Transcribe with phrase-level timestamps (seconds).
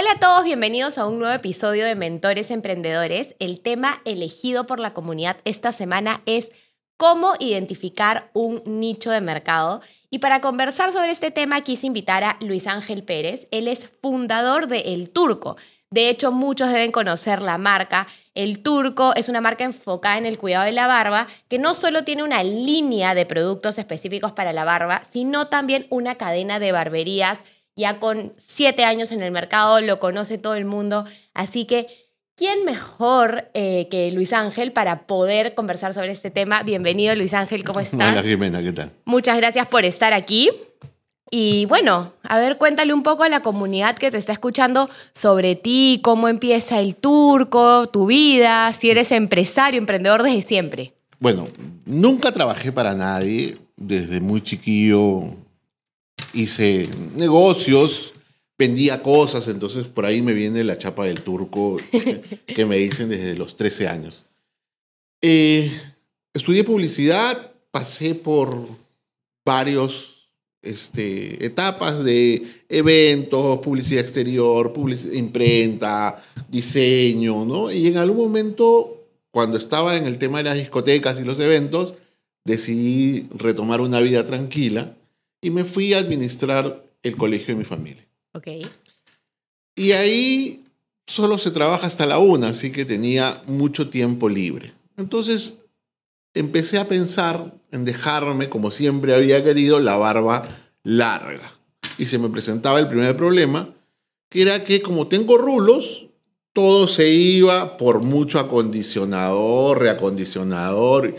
[0.00, 3.34] Hola a todos, bienvenidos a un nuevo episodio de Mentores Emprendedores.
[3.38, 6.52] El tema elegido por la comunidad esta semana es
[6.96, 9.82] cómo identificar un nicho de mercado.
[10.08, 13.46] Y para conversar sobre este tema quise invitar a Luis Ángel Pérez.
[13.50, 15.58] Él es fundador de El Turco.
[15.90, 18.06] De hecho, muchos deben conocer la marca.
[18.34, 22.04] El Turco es una marca enfocada en el cuidado de la barba, que no solo
[22.04, 27.40] tiene una línea de productos específicos para la barba, sino también una cadena de barberías
[27.76, 31.86] ya con siete años en el mercado, lo conoce todo el mundo, así que
[32.36, 36.62] ¿quién mejor eh, que Luis Ángel para poder conversar sobre este tema?
[36.62, 38.12] Bienvenido Luis Ángel, ¿cómo estás?
[38.12, 38.92] Hola Jimena, ¿qué tal?
[39.04, 40.50] Muchas gracias por estar aquí.
[41.32, 45.54] Y bueno, a ver, cuéntale un poco a la comunidad que te está escuchando sobre
[45.54, 50.92] ti, cómo empieza el turco, tu vida, si eres empresario, emprendedor desde siempre.
[51.20, 51.46] Bueno,
[51.84, 55.36] nunca trabajé para nadie, desde muy chiquillo
[56.32, 58.14] hice negocios,
[58.58, 61.78] vendía cosas, entonces por ahí me viene la chapa del turco
[62.46, 64.26] que me dicen desde los 13 años.
[65.22, 65.70] Eh,
[66.34, 68.68] estudié publicidad, pasé por
[69.46, 70.28] varios
[70.62, 77.72] este, etapas de eventos, publicidad exterior, publicidad, imprenta, diseño, ¿no?
[77.72, 81.94] Y en algún momento, cuando estaba en el tema de las discotecas y los eventos,
[82.44, 84.96] decidí retomar una vida tranquila
[85.40, 88.06] y me fui a administrar el colegio de mi familia.
[88.32, 88.48] Ok.
[89.74, 90.64] Y ahí
[91.06, 94.74] solo se trabaja hasta la una, así que tenía mucho tiempo libre.
[94.96, 95.58] Entonces
[96.34, 100.42] empecé a pensar en dejarme, como siempre había querido, la barba
[100.82, 101.52] larga.
[101.98, 103.74] Y se me presentaba el primer problema,
[104.28, 106.06] que era que como tengo rulos,
[106.52, 111.14] todo se iba por mucho acondicionador, reacondicionador.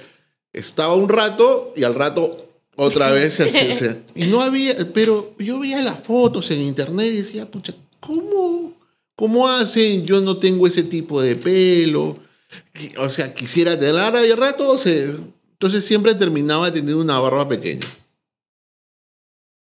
[0.53, 4.01] Estaba un rato y al rato otra vez se hace.
[4.15, 8.73] Y no había, pero yo veía las fotos en internet y decía, pucha, ¿cómo,
[9.15, 10.05] cómo hacen?
[10.05, 12.17] Yo no tengo ese tipo de pelo.
[12.97, 15.15] O sea, quisiera tener y al rato se...
[15.53, 17.87] Entonces siempre terminaba teniendo una barba pequeña.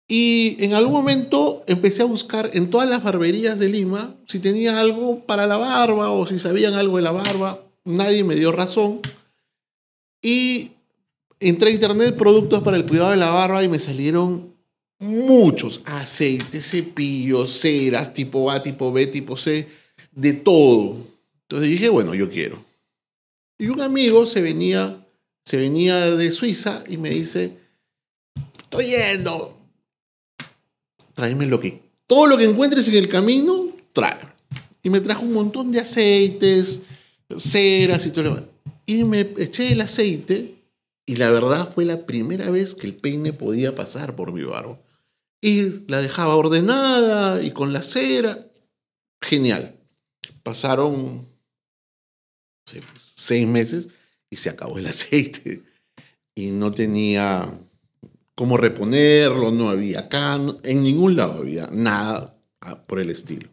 [0.07, 4.79] Y en algún momento empecé a buscar en todas las barberías de Lima si tenía
[4.79, 7.62] algo para la barba o si sabían algo de la barba.
[7.84, 9.01] Nadie me dio razón.
[10.22, 10.72] Y
[11.40, 14.56] entré a internet productos para el cuidado de la barba y me salieron
[15.00, 19.68] muchos aceites, cepillos, ceras, tipo A, tipo B, tipo C,
[20.12, 20.97] de todo.
[21.44, 22.64] Entonces dije, bueno, yo quiero.
[23.59, 25.06] Y un amigo se venía,
[25.46, 27.58] se venía de Suiza y me dice,
[28.59, 29.58] estoy yendo,
[31.14, 34.20] tráeme lo que, todo lo que encuentres en el camino, trae.
[34.84, 36.84] Y me trajo un montón de aceites,
[37.36, 38.50] ceras y todo lo demás.
[38.86, 40.56] Y me eché el aceite
[41.09, 44.78] y la verdad fue la primera vez que el peine podía pasar por mi barba.
[45.41, 48.45] Y la dejaba ordenada y con la cera.
[49.22, 49.79] Genial.
[50.44, 51.25] Pasaron
[52.97, 53.88] seis meses
[54.29, 55.63] y se acabó el aceite.
[56.35, 57.50] Y no tenía
[58.35, 62.35] cómo reponerlo, no había acá, en ningún lado había nada
[62.85, 63.50] por el estilo.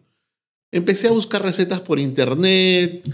[0.73, 3.05] Empecé a buscar recetas por internet,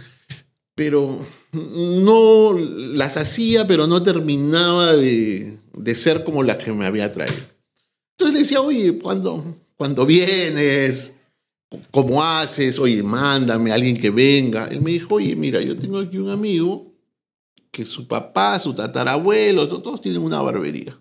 [0.81, 1.19] pero
[1.53, 5.59] no las hacía, pero no terminaba de,
[5.95, 7.37] ser como la que me había traído.
[8.13, 11.17] Entonces le decía, oye, cuando, cuando vienes,
[11.91, 12.79] ¿cómo haces?
[12.79, 14.69] Oye, mándame a alguien que venga.
[14.69, 16.91] Él me dijo, oye, mira, yo tengo aquí un amigo
[17.71, 20.99] que su papá, su tatarabuelo, todos tienen una barbería.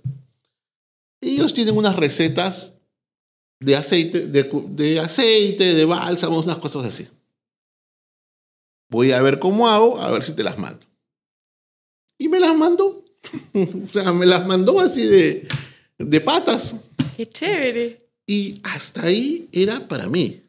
[1.22, 2.74] Ellos tienen unas recetas
[3.62, 7.08] de aceite, de, de aceite, de unas cosas así.
[8.90, 10.86] Voy a ver cómo hago, a ver si te las mando.
[12.18, 13.04] Y me las mandó.
[13.54, 15.48] o sea, me las mandó así de,
[15.98, 16.76] de patas.
[17.16, 18.10] Qué chévere.
[18.26, 20.44] Y hasta ahí era para mí.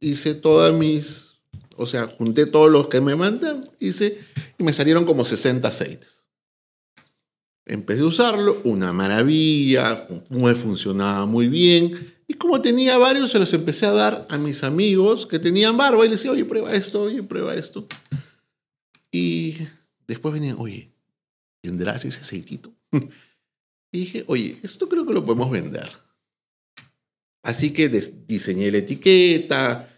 [0.00, 1.36] Hice todas mis,
[1.76, 4.18] o sea, junté todos los que me mandan, hice,
[4.58, 6.24] y me salieron como 60 aceites.
[7.64, 12.15] Empecé a usarlo, una maravilla, me funcionaba muy bien.
[12.28, 16.04] Y como tenía varios, se los empecé a dar a mis amigos que tenían barba
[16.04, 17.86] y les decía, oye, prueba esto, oye, prueba esto.
[19.12, 19.56] Y
[20.08, 20.90] después venían, oye,
[21.62, 22.72] ¿tendrás ese aceitito?
[23.92, 25.90] y dije, oye, esto creo que lo podemos vender.
[27.44, 29.88] Así que diseñé la etiqueta,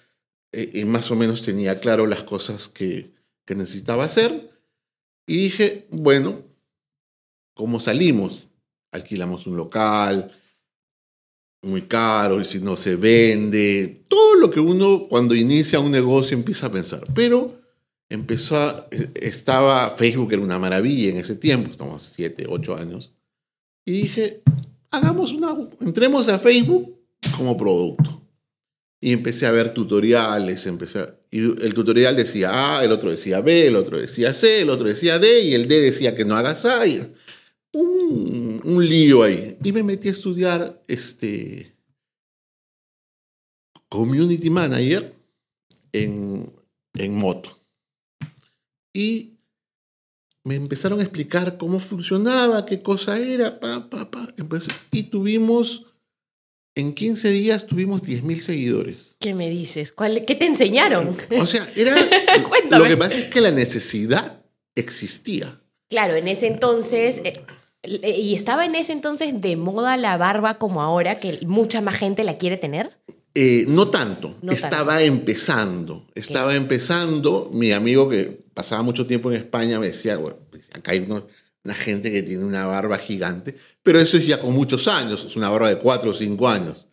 [0.53, 3.15] eh, más o menos tenía claro las cosas que,
[3.47, 4.51] que necesitaba hacer.
[5.27, 6.43] Y dije, bueno,
[7.55, 8.47] ¿cómo salimos?
[8.93, 10.31] Alquilamos un local
[11.69, 16.37] muy caro y si no se vende, todo lo que uno cuando inicia un negocio
[16.37, 17.05] empieza a pensar.
[17.15, 17.61] Pero
[18.09, 23.13] empezó a, estaba, Facebook era una maravilla en ese tiempo, estamos siete, ocho años,
[23.85, 24.41] y dije,
[24.91, 26.99] hagamos una, entremos a Facebook
[27.37, 28.23] como producto.
[29.01, 33.67] Y empecé a ver tutoriales, empecé y el tutorial decía A, el otro decía B,
[33.67, 36.65] el otro decía C, el otro decía D, y el D decía que no hagas
[36.65, 36.85] A.
[37.73, 39.57] un, un, lío ahí.
[39.63, 41.75] Y me metí a estudiar este,
[43.89, 45.15] Community Manager
[45.93, 46.53] en,
[46.95, 47.59] en moto.
[48.93, 49.39] Y
[50.45, 54.35] me empezaron a explicar cómo funcionaba, qué cosa era, pa, pa, pa.
[54.91, 55.89] y tuvimos
[56.79, 59.17] en 15 días tuvimos 10.000 seguidores.
[59.19, 59.93] ¿Qué me dices?
[59.93, 61.17] ¿Qué te enseñaron?
[61.37, 61.93] O sea, era...
[62.71, 64.45] lo que pasa es que la necesidad
[64.77, 65.61] existía.
[65.91, 67.21] Claro, en ese entonces...
[67.25, 67.45] Eh,
[67.83, 72.25] ¿Y estaba en ese entonces de moda la barba como ahora, que mucha más gente
[72.25, 72.99] la quiere tener?
[73.35, 77.51] Eh, no tanto, estaba empezando, estaba empezando.
[77.53, 81.25] Mi amigo que pasaba mucho tiempo en España me decía, bueno, pues, acá hay unos
[81.65, 85.37] una gente que tiene una barba gigante, pero eso es ya con muchos años, es
[85.37, 86.87] una barba de cuatro o cinco años.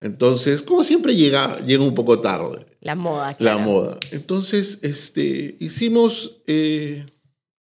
[0.00, 2.66] Entonces, como siempre llega, llega un poco tarde.
[2.80, 3.34] La moda.
[3.34, 3.58] Claro.
[3.58, 3.98] La moda.
[4.10, 7.04] Entonces, este, hicimos eh,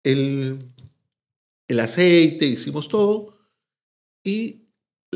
[0.04, 0.60] el,
[1.68, 3.38] el aceite, hicimos todo,
[4.24, 4.64] y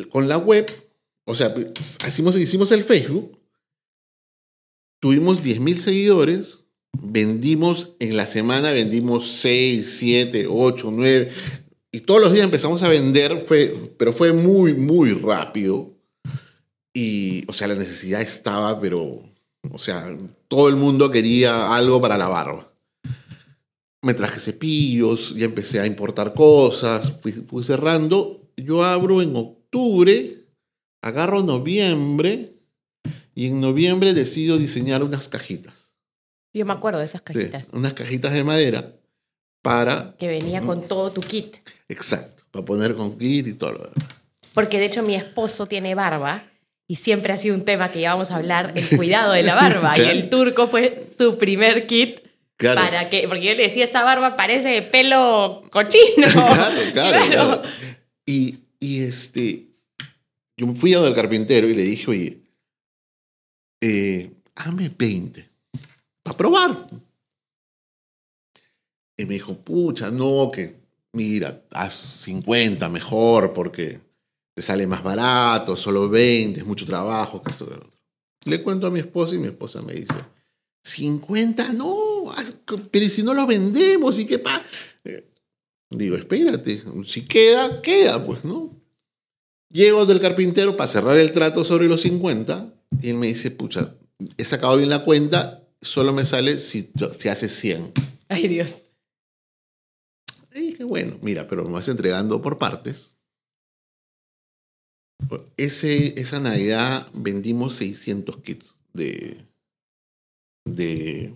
[0.09, 0.69] con la web,
[1.25, 1.53] o sea,
[2.07, 3.37] hicimos, hicimos el Facebook,
[4.99, 6.63] tuvimos 10.000 seguidores,
[7.01, 11.31] vendimos en la semana, vendimos 6, 7, 8, 9.
[11.91, 15.93] Y todos los días empezamos a vender, fue, pero fue muy, muy rápido.
[16.93, 19.23] Y, o sea, la necesidad estaba, pero,
[19.69, 20.17] o sea,
[20.47, 22.71] todo el mundo quería algo para la barba.
[24.07, 28.49] Me traje cepillos, ya empecé a importar cosas, fui, fui cerrando.
[28.55, 30.45] Yo abro en octubre,
[31.01, 32.53] agarro noviembre
[33.35, 35.91] y en noviembre decido diseñar unas cajitas.
[36.53, 37.71] Yo me acuerdo de esas cajitas.
[37.73, 38.95] unas cajitas de madera
[39.61, 40.15] para...
[40.17, 41.57] Que venía con todo tu kit.
[41.89, 44.09] Exacto, para poner con kit y todo lo demás.
[44.53, 46.43] Porque de hecho mi esposo tiene barba
[46.87, 49.95] y siempre ha sido un tema que íbamos a hablar, el cuidado de la barba.
[49.97, 52.26] Y el turco fue su primer kit
[52.57, 52.81] Claro.
[52.81, 56.27] Para que, porque yo le decía, esa barba parece pelo cochino.
[56.33, 57.61] claro, claro, claro.
[58.25, 59.67] Y, y, este,
[60.57, 62.37] yo fui a del carpintero y le dije, oye,
[63.79, 65.47] eh, hazme 20
[66.25, 66.87] a probar.
[69.15, 70.75] Y me dijo, pucha, no, que
[71.13, 73.99] mira, haz 50 mejor porque
[74.53, 77.67] te sale más barato, solo 20, es mucho trabajo, que esto,
[78.45, 80.15] Le cuento a mi esposa y mi esposa me dice,
[80.83, 82.06] 50, no,
[82.91, 84.19] pero si no lo vendemos?
[84.19, 84.63] ¿Y qué pasa?
[85.89, 88.75] Digo, espérate, si queda, queda, pues, ¿no?
[89.71, 93.95] Llego del carpintero para cerrar el trato sobre los 50 y él me dice, pucha,
[94.37, 97.91] he sacado bien la cuenta solo me sale si, si hace 100.
[98.27, 98.83] Ay, Dios.
[100.53, 103.17] Y dije, bueno, mira, pero me vas entregando por partes.
[105.55, 109.46] Ese, esa Navidad vendimos 600 kits de...
[110.75, 111.33] de,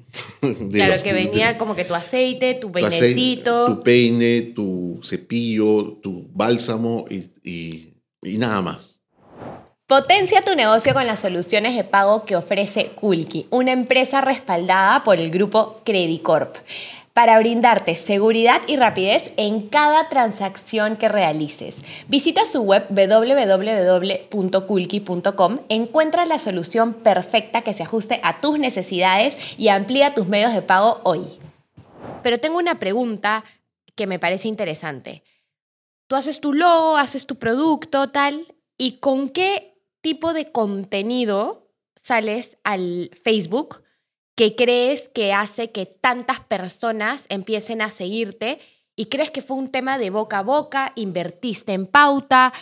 [0.72, 3.66] claro, que venía como que tu aceite, tu peinecito.
[3.66, 9.02] Tu, peine, tu cepillo, tu bálsamo y, y nada más.
[9.92, 15.20] Potencia tu negocio con las soluciones de pago que ofrece Kulki, una empresa respaldada por
[15.20, 16.56] el grupo Credicorp,
[17.14, 21.76] para brindarte seguridad y rapidez en cada transacción que realices.
[22.08, 24.30] Visita su web www.kulki.com,
[25.70, 30.62] encuentra la solución perfecta que se ajuste a tus necesidades y amplía tus medios de
[30.62, 31.26] pago hoy.
[32.24, 33.44] Pero tengo una pregunta
[33.96, 35.24] que me parece interesante.
[36.08, 41.70] Tú haces tu logo, haces tu producto, tal, ¿y con qué tipo de contenido
[42.02, 43.84] sales al Facebook
[44.36, 48.60] que crees que hace que tantas personas empiecen a seguirte
[48.96, 52.54] y crees que fue un tema de boca a boca, invertiste en pauta?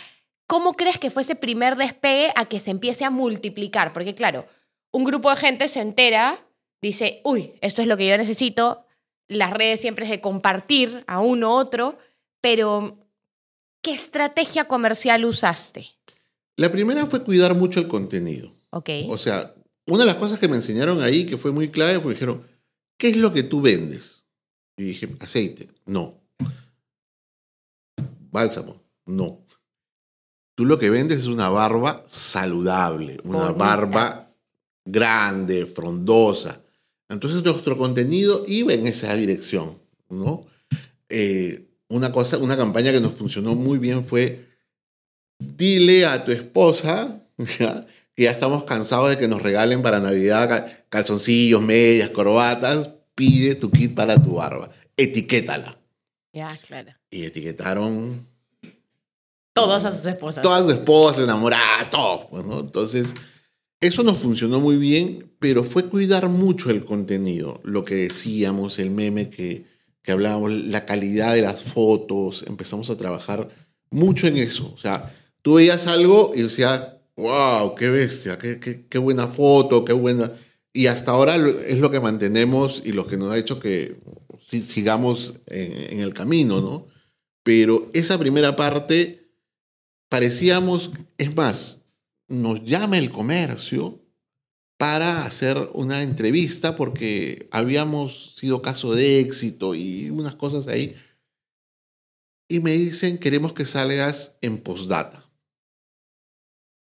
[0.46, 3.92] ¿Cómo crees que fue ese primer despegue a que se empiece a multiplicar?
[3.92, 4.46] Porque claro,
[4.92, 6.44] un grupo de gente se entera,
[6.82, 8.84] dice, uy, esto es lo que yo necesito,
[9.28, 11.98] las redes siempre es de compartir a uno u otro,
[12.40, 12.98] pero
[13.82, 15.86] ¿qué estrategia comercial usaste?
[16.56, 18.52] La primera fue cuidar mucho el contenido.
[18.70, 18.90] Ok.
[19.08, 19.54] O sea,
[19.94, 22.42] una de las cosas que me enseñaron ahí, que fue muy clave, fue dijeron,
[22.96, 24.24] ¿qué es lo que tú vendes?
[24.76, 25.68] Y dije, aceite.
[25.86, 26.14] No.
[28.30, 28.82] Bálsamo.
[29.06, 29.44] No.
[30.54, 34.32] Tú lo que vendes es una barba saludable, una barba
[34.84, 36.62] grande, frondosa.
[37.08, 39.78] Entonces nuestro contenido iba en esa dirección,
[40.08, 40.46] ¿no?
[41.10, 44.48] eh, una cosa, una campaña que nos funcionó muy bien fue
[45.38, 47.20] dile a tu esposa
[48.20, 53.70] que ya estamos cansados de que nos regalen para Navidad calzoncillos, medias, corbatas, pide tu
[53.70, 55.78] kit para tu barba, etiquétala.
[56.30, 56.92] Ya, claro.
[57.10, 58.26] Y etiquetaron
[59.54, 60.42] todas a sus esposas.
[60.42, 62.28] Todas sus esposas, enamoradas, todo.
[62.28, 63.14] Pues, Entonces,
[63.80, 68.90] eso nos funcionó muy bien, pero fue cuidar mucho el contenido, lo que decíamos, el
[68.90, 69.64] meme que,
[70.02, 73.48] que hablábamos, la calidad de las fotos, empezamos a trabajar
[73.88, 74.70] mucho en eso.
[74.74, 75.10] O sea,
[75.40, 80.32] tú veías algo y decías, wow, qué bestia, qué, qué, qué buena foto, qué buena...
[80.72, 84.00] Y hasta ahora es lo que mantenemos y lo que nos ha hecho que
[84.40, 86.86] sigamos en, en el camino, ¿no?
[87.42, 89.32] Pero esa primera parte
[90.08, 91.86] parecíamos, es más,
[92.28, 94.00] nos llama el comercio
[94.80, 100.96] para hacer una entrevista porque habíamos sido caso de éxito y unas cosas ahí.
[102.48, 105.19] Y me dicen, queremos que salgas en postdata.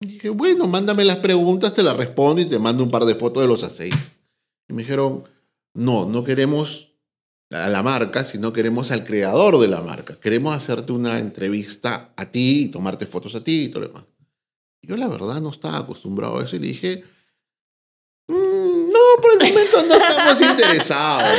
[0.01, 3.43] Dije, bueno, mándame las preguntas, te las respondo y te mando un par de fotos
[3.43, 4.19] de los aceites.
[4.69, 5.25] Y me dijeron,
[5.75, 6.93] no, no queremos
[7.51, 10.19] a la marca, sino queremos al creador de la marca.
[10.21, 14.05] Queremos hacerte una entrevista a ti y tomarte fotos a ti y todo lo demás.
[14.83, 17.05] Yo la verdad no estaba acostumbrado a eso y dije,
[18.29, 21.39] mm, no, por el momento no estamos interesados.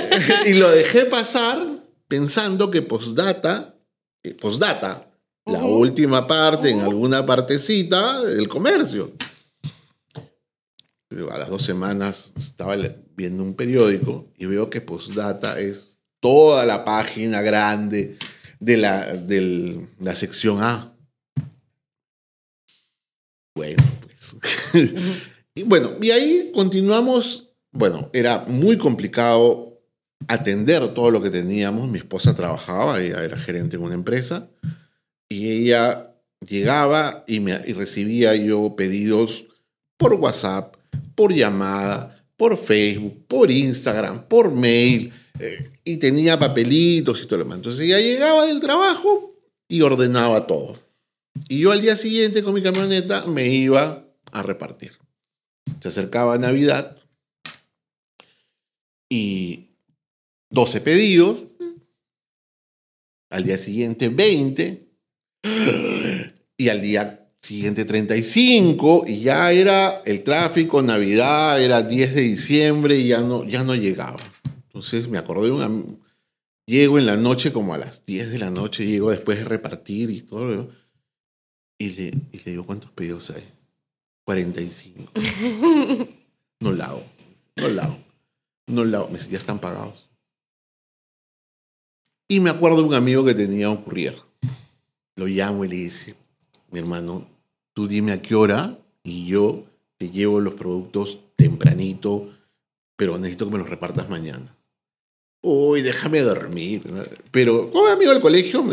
[0.46, 1.66] y lo dejé pasar
[2.08, 3.76] pensando que postdata,
[4.22, 5.09] eh, postdata,
[5.46, 9.12] la última parte, en alguna partecita del comercio.
[11.30, 12.76] A las dos semanas estaba
[13.16, 18.16] viendo un periódico y veo que Postdata es toda la página grande
[18.60, 20.94] de la, de la sección A.
[23.54, 24.36] Bueno, pues.
[25.54, 27.48] y bueno, y ahí continuamos.
[27.72, 29.82] Bueno, era muy complicado
[30.28, 31.88] atender todo lo que teníamos.
[31.88, 34.48] Mi esposa trabajaba, ella era gerente en una empresa,
[35.30, 36.12] y ella
[36.46, 39.44] llegaba y, me, y recibía yo pedidos
[39.96, 40.76] por WhatsApp,
[41.14, 47.44] por llamada, por Facebook, por Instagram, por mail, eh, y tenía papelitos y todo lo
[47.44, 47.58] demás.
[47.58, 49.34] Entonces ella llegaba del trabajo
[49.68, 50.76] y ordenaba todo.
[51.48, 54.98] Y yo al día siguiente con mi camioneta me iba a repartir.
[55.80, 56.96] Se acercaba Navidad
[59.08, 59.68] y
[60.50, 61.44] 12 pedidos.
[63.30, 64.89] Al día siguiente 20.
[66.56, 72.98] Y al día siguiente 35 y ya era el tráfico, Navidad, era 10 de diciembre
[72.98, 74.18] y ya no, ya no llegaba.
[74.66, 75.70] Entonces me acordé de una...
[76.66, 80.10] Llego en la noche como a las 10 de la noche, llego después de repartir
[80.10, 80.70] y todo.
[81.78, 83.42] Y le, y le digo, ¿cuántos pedidos hay?
[84.24, 85.12] 45.
[86.60, 87.04] no la hago,
[87.56, 87.98] no la hago,
[88.68, 89.16] no la hago.
[89.16, 90.08] Ya están pagados.
[92.28, 94.29] Y me acuerdo de un amigo que tenía un courier.
[95.20, 96.14] Lo llamo y le dice,
[96.70, 97.28] mi hermano,
[97.74, 99.66] tú dime a qué hora y yo
[99.98, 102.30] te llevo los productos tempranito,
[102.96, 104.56] pero necesito que me los repartas mañana.
[105.42, 106.84] Uy, déjame dormir.
[107.30, 108.64] Pero como amigo del colegio,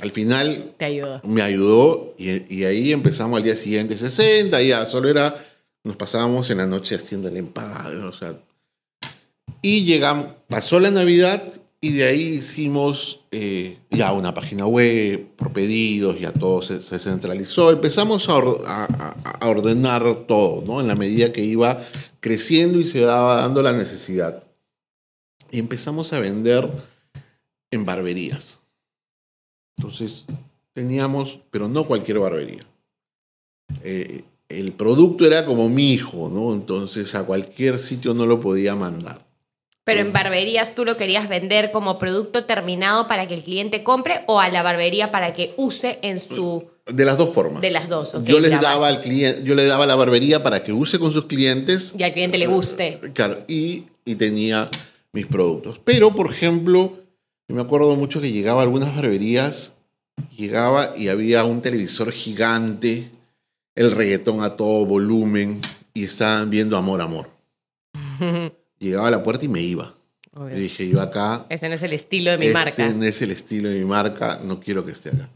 [0.00, 1.20] al final te ayudó.
[1.22, 5.36] me ayudó y, ahí empezamos al día siguiente 60, ya solo era,
[5.84, 8.36] nos pasábamos en la noche haciendo el empado, o sea,
[9.62, 15.52] y llegamos, pasó la Navidad y de ahí hicimos eh, ya una página web por
[15.52, 17.72] pedidos, ya todo se, centralizó.
[17.72, 18.36] Empezamos a,
[19.40, 20.80] ordenar todo, ¿no?
[20.80, 21.84] En la medida que iba
[22.20, 24.44] creciendo y se daba dando la necesidad.
[25.50, 26.70] Y empezamos a vender
[27.72, 28.60] en barberías.
[29.76, 30.26] Entonces,
[30.74, 32.64] teníamos, pero no cualquier barbería.
[33.82, 36.54] Eh, el producto era como mi hijo, ¿no?
[36.54, 39.31] Entonces a cualquier sitio no lo podía mandar.
[39.84, 44.22] Pero en barberías tú lo querías vender como producto terminado para que el cliente compre
[44.28, 46.70] o a la barbería para que use en su...
[46.86, 47.62] De las dos formas.
[47.62, 48.14] De las dos.
[48.24, 51.10] yo les daba al cliente, yo le daba a la barbería para que use con
[51.12, 51.94] sus clientes.
[51.96, 53.00] Y al cliente le guste.
[53.14, 54.68] Claro, y, y tenía
[55.12, 55.80] mis productos.
[55.84, 56.98] Pero, por ejemplo,
[57.48, 59.74] me acuerdo mucho que llegaba a algunas barberías,
[60.36, 63.10] llegaba y había un televisor gigante,
[63.74, 65.60] el reggaetón a todo volumen,
[65.94, 67.30] y estaban viendo Amor, Amor.
[68.82, 69.94] llegaba a la puerta y me iba.
[70.54, 71.46] Y dije, yo acá...
[71.48, 72.84] Este no es el estilo de mi marca.
[72.84, 75.28] Este no es el estilo de mi marca, no quiero que esté acá.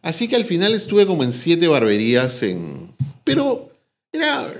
[0.00, 2.92] Así que al final estuve como en siete barberías, en...
[3.24, 3.70] pero
[4.12, 4.52] era,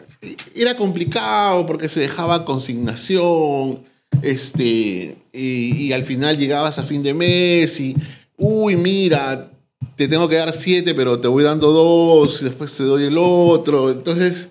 [0.54, 3.84] era complicado porque se dejaba consignación,
[4.22, 7.96] este, y, y al final llegabas a fin de mes y,
[8.36, 9.50] uy, mira,
[9.94, 13.16] te tengo que dar siete, pero te voy dando dos, y después te doy el
[13.16, 13.90] otro.
[13.90, 14.50] Entonces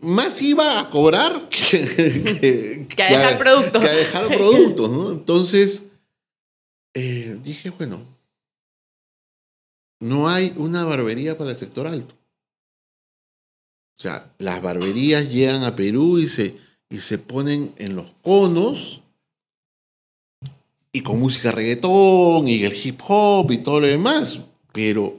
[0.00, 3.82] más iba a cobrar que, a dejar productos.
[3.82, 5.12] Que a dejar productos, ¿no?
[5.12, 5.84] Entonces,
[6.94, 8.00] eh, dije, bueno,
[10.00, 12.14] no hay una barbería para el sector alto.
[13.98, 16.56] O sea, las barberías llegan a Perú y se,
[16.88, 19.02] y se ponen en los conos
[20.92, 24.40] y con música reggaetón y el hip hop y todo lo demás.
[24.72, 25.18] Pero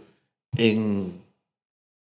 [0.57, 1.20] en,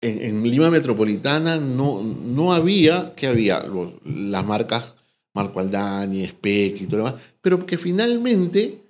[0.02, 3.64] en, Lima Metropolitana no, no había, que había
[4.06, 4.96] las marcas
[5.34, 8.82] Marco Aldani, Spec y todo lo demás, pero que finalmente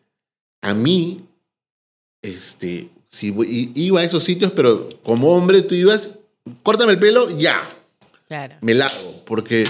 [0.62, 1.22] a mí,
[2.22, 3.34] este, si
[3.76, 6.12] iba a esos sitios, pero como hombre tú ibas,
[6.64, 7.68] córtame el pelo, ya.
[8.28, 8.56] Claro.
[8.62, 9.66] Me largo, porque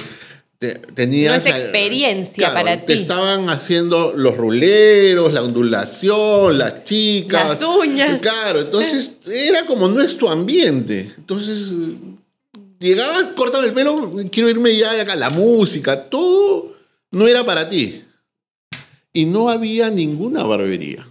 [0.60, 1.46] tenías...
[1.46, 2.88] No es experiencia para ti.
[2.88, 7.50] Te estaban haciendo los ruleros, la ondulación, las chicas.
[7.50, 8.22] Las uñas.
[8.22, 11.12] Claro, entonces era como no es tu ambiente.
[11.18, 11.74] Entonces
[12.80, 15.16] llegabas, córtame el pelo, quiero irme ya de acá.
[15.16, 16.76] La música, todo
[17.12, 18.04] no era para ti.
[19.14, 21.08] Y no había ninguna barbería.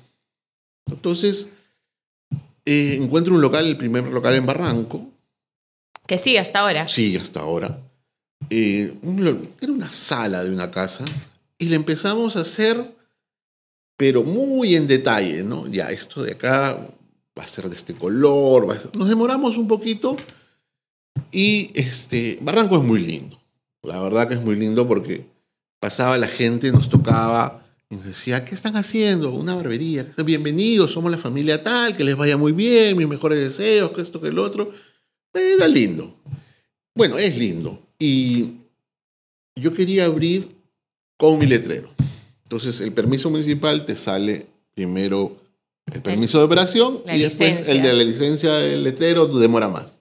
[0.90, 1.48] Entonces
[2.64, 5.06] eh, encuentro un local, el primer local en Barranco.
[6.06, 6.88] Que sí, hasta ahora.
[6.88, 7.87] Sí, hasta ahora
[8.50, 8.94] eh,
[9.60, 11.04] era una sala de una casa
[11.58, 12.94] y le empezamos a hacer,
[13.96, 15.66] pero muy en detalle, ¿no?
[15.66, 16.78] Ya, esto de acá
[17.38, 18.66] va a ser de este color,
[18.96, 20.16] nos demoramos un poquito
[21.30, 23.40] y este, Barranco es muy lindo,
[23.82, 25.26] la verdad que es muy lindo porque
[25.80, 29.32] pasaba la gente, nos tocaba y nos decía, ¿qué están haciendo?
[29.32, 30.06] Una barbería.
[30.24, 34.20] Bienvenidos, somos la familia tal, que les vaya muy bien, mis mejores deseos, que esto,
[34.20, 34.70] que el otro.
[35.32, 36.14] Era lindo.
[36.94, 37.87] Bueno, es lindo.
[37.98, 38.54] Y
[39.56, 40.56] yo quería abrir
[41.16, 41.90] con mi letrero.
[42.44, 45.36] Entonces, el permiso municipal te sale primero
[45.92, 50.00] el permiso de operación y después el de la licencia del letrero demora más.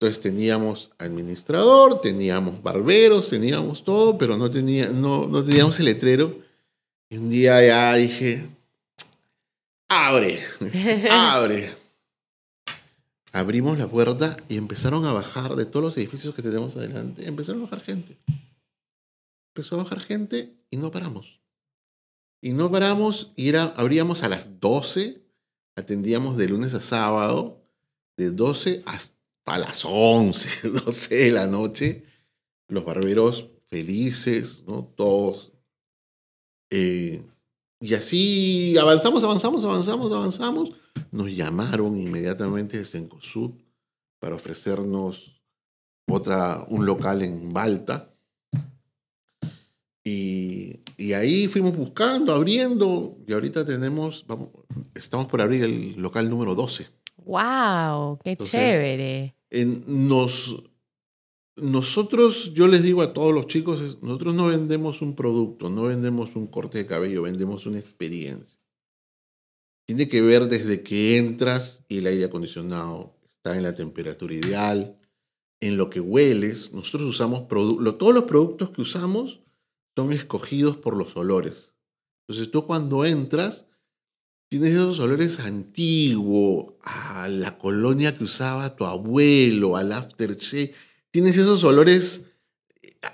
[0.00, 6.36] Entonces teníamos administrador, teníamos barberos, teníamos todo, pero no, tenía, no, no teníamos el letrero.
[7.10, 8.44] Y un día ya dije,
[9.88, 10.38] abre,
[11.10, 11.70] abre
[13.32, 17.62] abrimos la puerta y empezaron a bajar de todos los edificios que tenemos adelante, empezaron
[17.62, 18.18] a bajar gente.
[19.54, 21.40] Empezó a bajar gente y no paramos.
[22.40, 25.20] Y no paramos y era, abríamos a las 12,
[25.76, 27.64] atendíamos de lunes a sábado,
[28.16, 32.04] de 12 hasta las 11, 12 de la noche.
[32.68, 34.84] Los barberos felices, ¿no?
[34.96, 35.52] Todos.
[36.70, 37.24] Eh,
[37.80, 40.72] y así avanzamos, avanzamos, avanzamos, avanzamos
[41.10, 43.52] nos llamaron inmediatamente de Sencosud
[44.20, 45.40] para ofrecernos
[46.08, 48.14] otra, un local en Balta.
[50.04, 54.48] Y, y, ahí fuimos buscando, abriendo, y ahorita tenemos, vamos,
[54.94, 56.88] estamos por abrir el local número 12.
[57.26, 58.18] ¡Wow!
[58.24, 59.34] ¡Qué chévere!
[59.86, 60.62] nos,
[61.62, 66.36] nosotros, yo les digo a todos los chicos, nosotros no vendemos un producto, no vendemos
[66.36, 68.58] un corte de cabello, vendemos una experiencia.
[69.86, 74.98] Tiene que ver desde que entras y el aire acondicionado está en la temperatura ideal,
[75.60, 76.74] en lo que hueles.
[76.74, 79.40] Nosotros usamos todos los productos que usamos
[79.96, 81.72] son escogidos por los olores.
[82.22, 83.66] Entonces tú cuando entras
[84.48, 90.74] tienes esos olores antiguos, a la colonia que usaba tu abuelo, al aftershave.
[91.18, 92.20] Tienes esos olores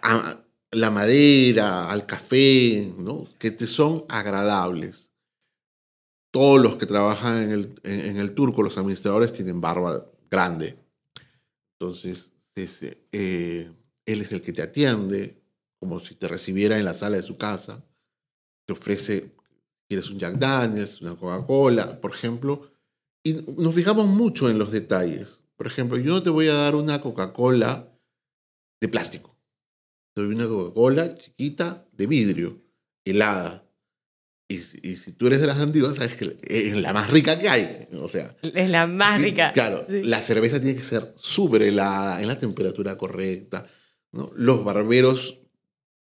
[0.03, 3.27] a la madera, al café, ¿no?
[3.39, 5.11] que te son agradables
[6.31, 10.77] todos los que trabajan en el, en, el turco, los administradores, tienen barba grande.
[11.81, 13.73] Entonces, eh,
[14.05, 15.41] él es el que te atiende,
[15.81, 17.83] como si te recibiera en la sala de su casa.
[18.67, 19.33] Te ofrece,
[19.89, 22.71] quieres un Jack Daniels, una Coca-Cola, por ejemplo.
[23.23, 25.41] Y nos fijamos mucho en los detalles.
[25.57, 27.94] Por ejemplo, yo no te voy a dar una Coca-Cola
[28.81, 29.37] de plástico.
[30.15, 32.63] Doy una Coca-Cola chiquita de vidrio,
[33.05, 33.65] helada.
[34.47, 37.89] Y, si tú eres de las antiguas, sabes que es la más rica que hay.
[37.99, 39.53] O sea, es la más rica.
[39.53, 43.67] Claro, la cerveza tiene que ser súper helada, en la temperatura correcta.
[44.13, 44.31] ¿no?
[44.37, 45.41] Los barberos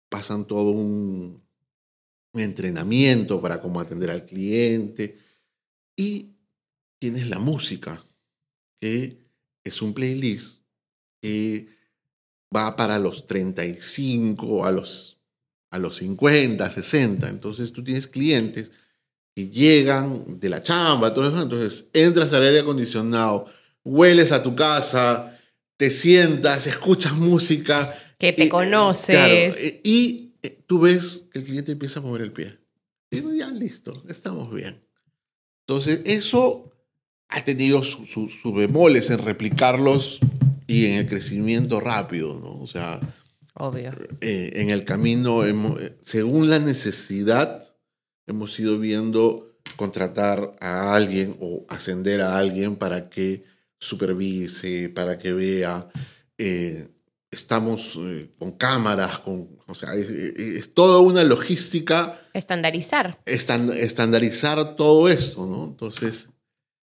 [0.08, 1.44] pasan todo un,
[2.34, 5.18] entrenamiento para cómo atender al cliente.
[5.96, 6.34] Y
[6.98, 8.04] tienes la música,
[8.78, 9.26] que
[9.64, 10.62] es un playlist
[11.22, 11.75] que
[12.54, 15.16] va para los 35, a los
[15.70, 17.28] a los 50, 60.
[17.28, 18.70] Entonces tú tienes clientes
[19.34, 21.42] que llegan de la chamba, todo eso.
[21.42, 23.46] Entonces entras al aire acondicionado,
[23.84, 25.38] hueles a tu casa,
[25.76, 27.94] te sientas, escuchas música.
[28.18, 29.56] Que te conoces.
[29.56, 32.58] Eh, y eh, tú ves que el cliente empieza a mover el pie.
[33.10, 34.82] Y ya, listo, estamos bien.
[35.66, 36.72] Entonces, eso
[37.28, 40.20] ha tenido sus bemoles en replicarlos
[40.66, 42.60] y en el crecimiento rápido, ¿no?
[42.60, 43.00] O sea,
[43.58, 43.92] Obvio.
[44.20, 47.62] Eh, en el camino, hemos, según la necesidad,
[48.26, 53.44] hemos ido viendo contratar a alguien o ascender a alguien para que
[53.78, 55.88] supervise, para que vea.
[56.38, 56.88] eh,
[57.30, 63.20] estamos eh, con cámaras, con, o sea, es, es toda una logística Estandarizar.
[63.26, 65.64] estan- estandarizar todo esto, ¿no?
[65.64, 66.28] Entonces,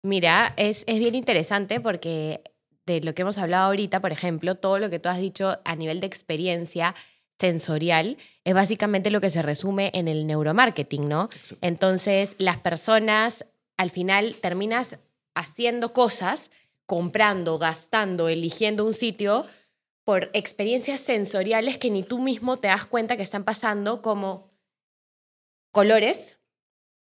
[0.04, 2.42] Mira, es, es bien interesante porque
[2.86, 5.76] de lo que hemos hablado ahorita, por ejemplo, todo lo que tú has dicho a
[5.76, 6.94] nivel de experiencia
[7.38, 11.24] sensorial es básicamente lo que se resume en el neuromarketing, ¿no?
[11.24, 11.66] Exacto.
[11.66, 14.98] Entonces, las personas al final terminas
[15.34, 16.50] haciendo cosas,
[16.86, 19.46] comprando, gastando, eligiendo un sitio
[20.04, 24.50] por experiencias sensoriales que ni tú mismo te das cuenta que están pasando como
[25.72, 26.38] colores,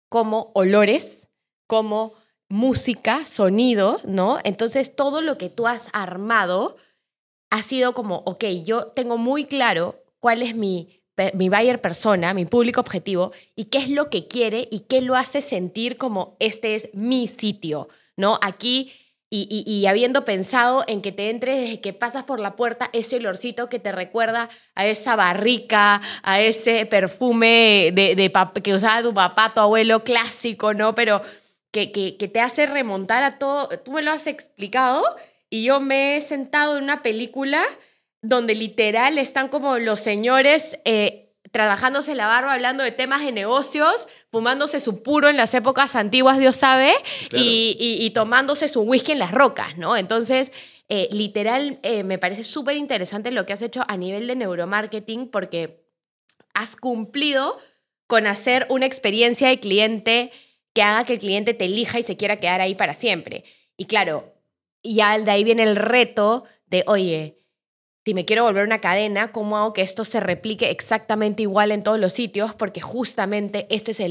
[0.09, 1.29] como olores,
[1.67, 2.15] como
[2.49, 4.39] música, sonido, ¿no?
[4.45, 6.77] Entonces todo lo que tú has armado
[7.51, 11.03] ha sido como, ok, yo tengo muy claro cuál es mi,
[11.35, 15.17] mi buyer persona, mi público objetivo, y qué es lo que quiere y qué lo
[15.17, 18.39] hace sentir como este es mi sitio, ¿no?
[18.43, 18.93] Aquí,
[19.29, 22.91] y, y- y habiendo pensado en que te entres desde que pasas por la puerta,
[22.93, 28.33] ese olorcito que te recuerda a esa barrica, a ese perfume de, de
[28.63, 30.95] que usaba tu papá, tu abuelo clásico, ¿no?
[30.95, 31.21] Pero
[31.77, 33.69] que, que, que te hace remontar a todo.
[33.81, 35.05] Tú me lo has explicado
[35.51, 37.63] y yo me he sentado en una película
[38.23, 44.09] donde literal están como los señores eh, trabajándose la barba, hablando de temas de negocios,
[44.33, 46.95] fumándose su puro en las épocas antiguas, Dios sabe,
[47.29, 47.45] Claro.
[47.45, 49.99] y, y- y tomándose su whisky en las rocas, ¿no?
[49.99, 50.53] Entonces,
[50.89, 55.29] eh, literal, eh, me parece súper interesante lo que has hecho a nivel de neuromarketing
[55.31, 55.85] porque
[56.55, 57.59] has cumplido
[58.07, 60.33] con hacer una experiencia de cliente
[60.77, 63.45] que haga que el cliente te elija y se quiera quedar ahí para siempre.
[63.79, 64.35] Y claro,
[64.83, 67.39] ya de ahí viene el reto de, oye,
[68.05, 71.83] si me quiero volver una cadena, ¿cómo hago que esto se replique exactamente igual en
[71.83, 72.55] todos los sitios?
[72.55, 74.03] Porque justamente esta es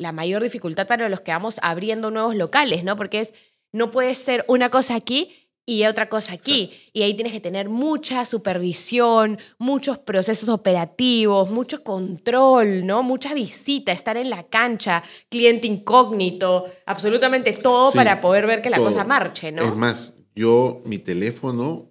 [0.00, 2.96] la mayor dificultad para los que vamos abriendo nuevos locales, ¿no?
[2.96, 3.32] Porque es,
[3.70, 6.72] no puede ser una cosa aquí y otra cosa aquí.
[6.92, 13.02] Y ahí tienes que tener mucha supervisión, muchos procesos operativos, mucho control, ¿no?
[13.02, 18.70] Mucha visita, estar en la cancha, cliente incógnito, absolutamente todo Sí, para poder ver que
[18.70, 18.86] la todo.
[18.86, 19.62] cosa marche, ¿no?
[19.62, 21.90] Es más, yo, mi teléfono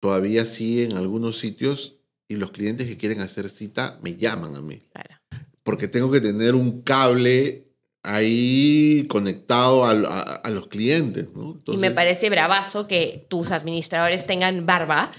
[0.00, 1.96] todavía sigue en algunos sitios
[2.28, 4.82] y los clientes que quieren hacer cita me llaman a mí.
[4.92, 5.20] Claro.
[5.62, 7.69] Porque tengo que tener un cable
[8.02, 11.28] ahí conectado a, a- a los clientes.
[11.34, 11.58] ¿no?
[11.66, 15.12] Y me parece bravazo que tus administradores tengan barba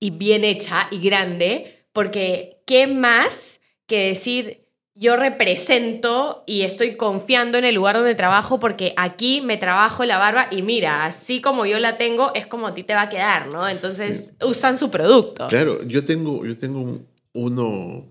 [0.00, 4.62] y bien hecha y grande, porque ¿qué más que decir
[4.96, 10.18] yo represento y estoy confiando en el lugar donde trabajo porque aquí me trabajo la
[10.18, 13.08] barba y mira, así como yo la tengo, es como a ti te va a
[13.08, 13.68] quedar, ¿no?
[13.68, 15.48] Entonces usan su producto.
[15.48, 18.06] Claro, yo tengo, yo tengo un- uno.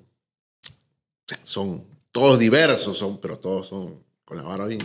[1.44, 4.04] son todos diversos, son, pero todos son
[4.34, 4.82] con la barba bien.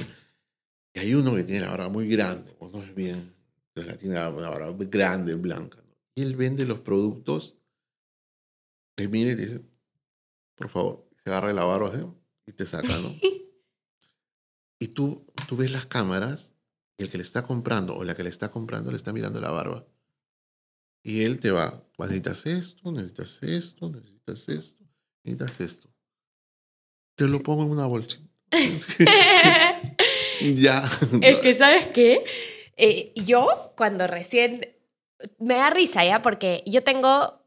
[0.95, 3.35] Y hay uno que tiene la barba muy grande, no es bien.
[3.69, 5.79] Entonces la tiene la, la barba muy grande, blanca.
[5.79, 5.95] ¿no?
[6.15, 7.57] Y él vende los productos.
[8.97, 9.61] Él mira y te dice,
[10.55, 12.05] por favor, se agarra la barba así,
[12.47, 13.15] y te saca, ¿no?
[14.81, 16.53] y tú, tú ves las cámaras
[16.97, 19.41] y el que le está comprando o la que le está comprando le está mirando
[19.41, 19.87] la barba.
[21.05, 24.85] Y él te va, necesitas esto, necesitas esto, necesitas esto,
[25.23, 25.89] necesitas esto.
[27.15, 28.28] Te lo pongo en una bolsita.
[30.41, 30.83] ya.
[31.23, 32.25] Es que, ¿sabes qué?
[32.77, 34.75] Eh, yo, cuando recién.
[35.39, 37.43] Me da risa ya, porque yo tengo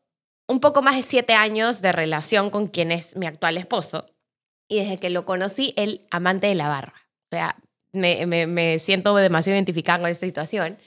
[0.48, 4.14] un poco más de siete años de relación con quien es mi actual esposo.
[4.68, 6.94] Y desde que lo conocí, él amante de la barba.
[7.32, 7.56] O sea,
[7.94, 10.78] me, me, me siento demasiado identificada con esta situación.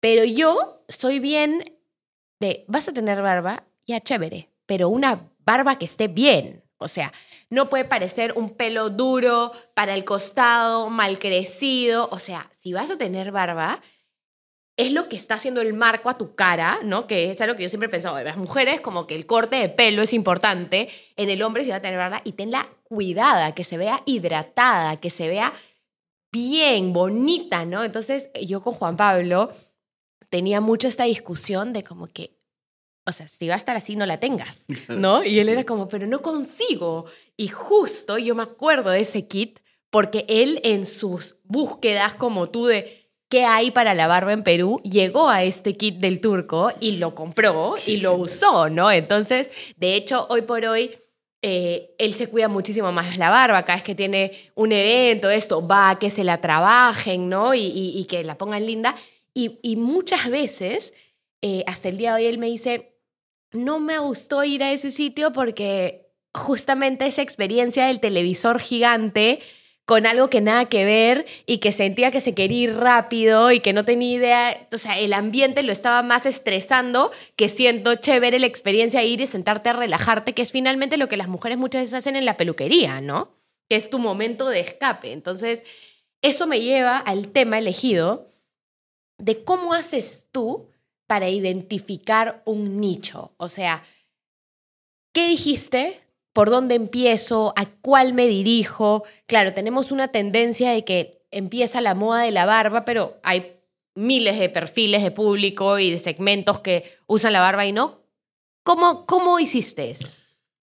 [0.00, 1.62] Pero yo soy bien
[2.40, 6.61] de, vas a tener barba, ya chévere, pero una barba que esté bien.
[6.82, 7.12] O sea,
[7.50, 12.08] no puede parecer un pelo duro para el costado, mal crecido.
[12.12, 13.80] O sea, si vas a tener barba,
[14.76, 17.06] es lo que está haciendo el marco a tu cara, ¿no?
[17.06, 19.56] Que es algo que yo siempre he pensado de las mujeres, como que el corte
[19.56, 20.88] de pelo es importante.
[21.16, 24.96] En el hombre si va a tener barba y tenla cuidada, que se vea hidratada,
[24.96, 25.52] que se vea
[26.32, 27.84] bien, bonita, ¿no?
[27.84, 29.52] Entonces yo con Juan Pablo
[30.30, 32.38] tenía mucho esta discusión de como que,
[33.06, 35.24] o sea, si va a estar así, no la tengas, ¿no?
[35.24, 37.06] Y él era como, pero no consigo.
[37.36, 39.58] Y justo yo me acuerdo de ese kit
[39.90, 44.80] porque él en sus búsquedas como tú de qué hay para la barba en Perú,
[44.84, 48.90] llegó a este kit del turco y lo compró y lo usó, ¿no?
[48.90, 50.90] Entonces, de hecho, hoy por hoy,
[51.42, 55.66] eh, él se cuida muchísimo más la barba, cada vez que tiene un evento, esto,
[55.66, 57.54] va a que se la trabajen, ¿no?
[57.54, 58.94] Y, y- y que la pongan linda.
[59.34, 60.92] Y, y muchas veces,
[61.40, 62.91] eh, hasta el día de hoy, él me dice,
[63.52, 69.40] no me gustó ir a ese sitio porque justamente esa experiencia del televisor gigante
[69.84, 73.60] con algo que nada que ver y que sentía que se quería ir rápido y
[73.60, 78.38] que no tenía idea, o sea, el ambiente lo estaba más estresando que siento chévere
[78.38, 81.58] la experiencia de ir y sentarte a relajarte, que es finalmente lo que las mujeres
[81.58, 83.32] muchas veces hacen en la peluquería, ¿no?
[83.68, 85.12] Que es tu momento de escape.
[85.12, 85.64] Entonces,
[86.22, 88.28] eso me lleva al tema elegido
[89.18, 90.68] de cómo haces tú
[91.12, 93.34] para identificar un nicho.
[93.36, 93.82] O sea,
[95.12, 96.00] ¿qué dijiste?
[96.32, 97.52] ¿Por dónde empiezo?
[97.54, 99.04] ¿A cuál me dirijo?
[99.26, 103.58] Claro, tenemos una tendencia de que empieza la moda de la barba, pero hay
[103.94, 108.00] miles de perfiles de público y de segmentos que usan la barba y no.
[108.62, 110.08] ¿Cómo, cómo hiciste eso?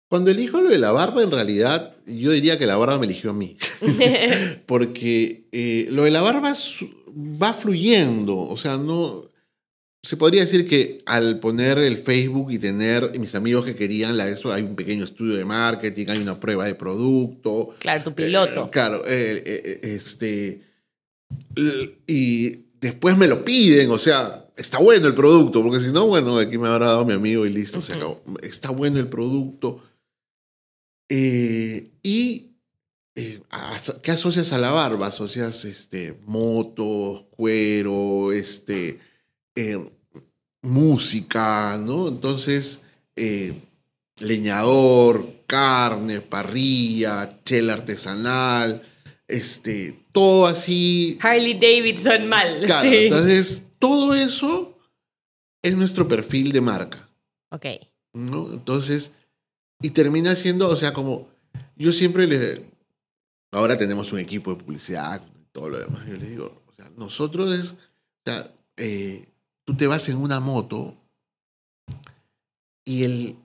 [0.08, 3.32] Cuando elijo lo de la barba, en realidad, yo diría que la barba me eligió
[3.32, 3.58] a mí.
[4.66, 6.54] Porque eh, lo de la barba
[7.12, 8.38] va fluyendo.
[8.38, 9.29] O sea, no.
[10.02, 14.30] Se podría decir que al poner el Facebook y tener mis amigos que querían la
[14.30, 17.70] esto, hay un pequeño estudio de marketing, hay una prueba de producto.
[17.80, 18.66] Claro, tu piloto.
[18.66, 20.64] Eh, claro, eh, este.
[22.08, 26.38] Y después me lo piden, o sea, está bueno el producto, porque si no, bueno,
[26.38, 28.24] aquí me habrá dado mi amigo y listo, se acabó.
[28.42, 29.82] Está bueno el producto
[31.10, 32.52] eh, ¿Y
[33.16, 33.42] eh,
[34.04, 35.08] qué asocias a la barba?
[35.08, 39.00] Asocias este, motos, cuero, este,
[39.60, 39.90] eh,
[40.62, 42.08] música, ¿no?
[42.08, 42.82] Entonces,
[44.20, 48.82] leñador, carne, parrilla, chela artesanal,
[49.28, 51.18] este, todo así.
[51.22, 52.62] Harley Davidson mal.
[52.66, 54.78] Claro, entonces todo eso
[55.62, 57.10] es nuestro perfil de marca.
[57.52, 57.66] Ok.
[58.14, 58.52] ¿no?
[58.52, 59.12] Entonces,
[59.82, 61.28] y termina siendo, o sea, como
[61.76, 62.70] yo siempre le...
[63.52, 66.06] Ahora tenemos un equipo de publicidad y todo lo demás.
[66.06, 67.72] Yo les digo, o sea, nosotros es...
[67.72, 69.26] O sea, eh,
[69.70, 70.98] tú te vas en una moto
[72.86, 73.36] y el,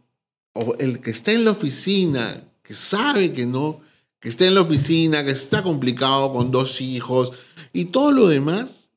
[0.54, 3.82] o el que está en la oficina, que sabe que no,
[4.20, 7.32] que está en la oficina, que está complicado con dos hijos
[7.74, 8.88] y todo lo demás,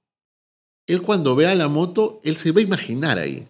[0.86, 3.46] él cuando vea la moto, él se va a imaginar ahí.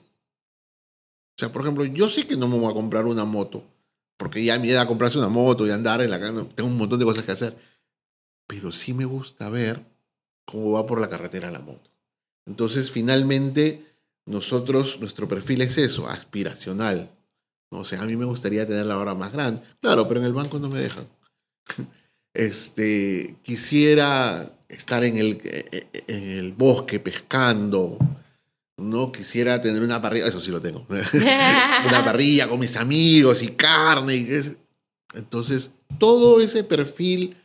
[1.36, 3.64] O sea, por ejemplo, yo sé que no me voy a comprar una moto,
[4.18, 6.98] porque ya me da comprarse una moto y andar en la calle, tengo un montón
[6.98, 7.56] de cosas que hacer.
[8.48, 9.86] Pero sí me gusta ver
[10.46, 11.92] cómo va por la carretera la moto.
[12.48, 13.86] Entonces, finalmente,
[14.26, 17.12] nosotros, nuestro perfil es eso, aspiracional.
[17.70, 19.62] O sea, a mí me gustaría tener la hora más grande.
[19.82, 21.08] Claro, pero en el banco no me dejan.
[22.34, 25.42] Este, quisiera estar en el,
[26.08, 27.98] en el bosque pescando,
[28.78, 33.48] no quisiera tener una parrilla, eso sí lo tengo, una parrilla con mis amigos y
[33.48, 34.44] carne.
[35.16, 37.36] Entonces, todo ese perfil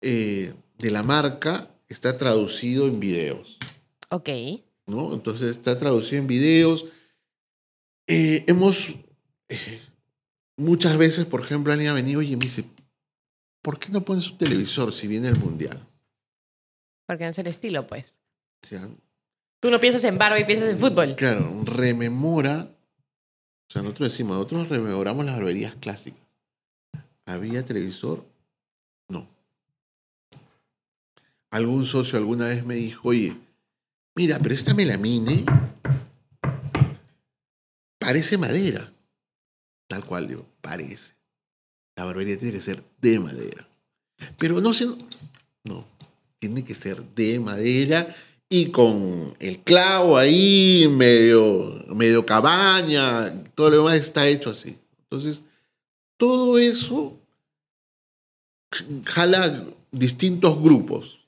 [0.00, 3.58] eh, de la marca está traducido en videos.
[4.10, 4.28] Ok.
[4.90, 5.14] ¿no?
[5.14, 6.86] Entonces, está traducido en videos.
[8.06, 8.96] Eh, hemos,
[9.48, 9.80] eh,
[10.56, 12.64] muchas veces, por ejemplo, alguien ha venido y me dice,
[13.62, 15.86] ¿por qué no pones un televisor si viene el mundial?
[17.06, 18.18] Porque no es el estilo, pues.
[18.64, 18.88] O sea,
[19.60, 21.16] Tú no piensas en barba y piensas en fútbol.
[21.16, 22.70] Claro, rememora.
[23.68, 26.26] O sea, nosotros decimos, nosotros rememoramos las barberías clásicas.
[27.26, 28.24] ¿Había televisor?
[29.08, 29.28] No.
[31.50, 33.36] Algún socio alguna vez me dijo, oye,
[34.16, 35.44] mira, pero esta melamine
[37.98, 38.92] parece madera.
[39.88, 41.14] Tal cual, digo, parece.
[41.96, 43.68] La barbería tiene que ser de madera.
[44.38, 44.86] Pero no sé,
[45.64, 45.86] no,
[46.38, 48.14] tiene que ser de madera
[48.48, 54.76] y con el clavo ahí, medio, medio cabaña, todo lo demás está hecho así.
[55.04, 55.42] Entonces,
[56.16, 57.16] todo eso
[59.04, 61.19] jala distintos grupos,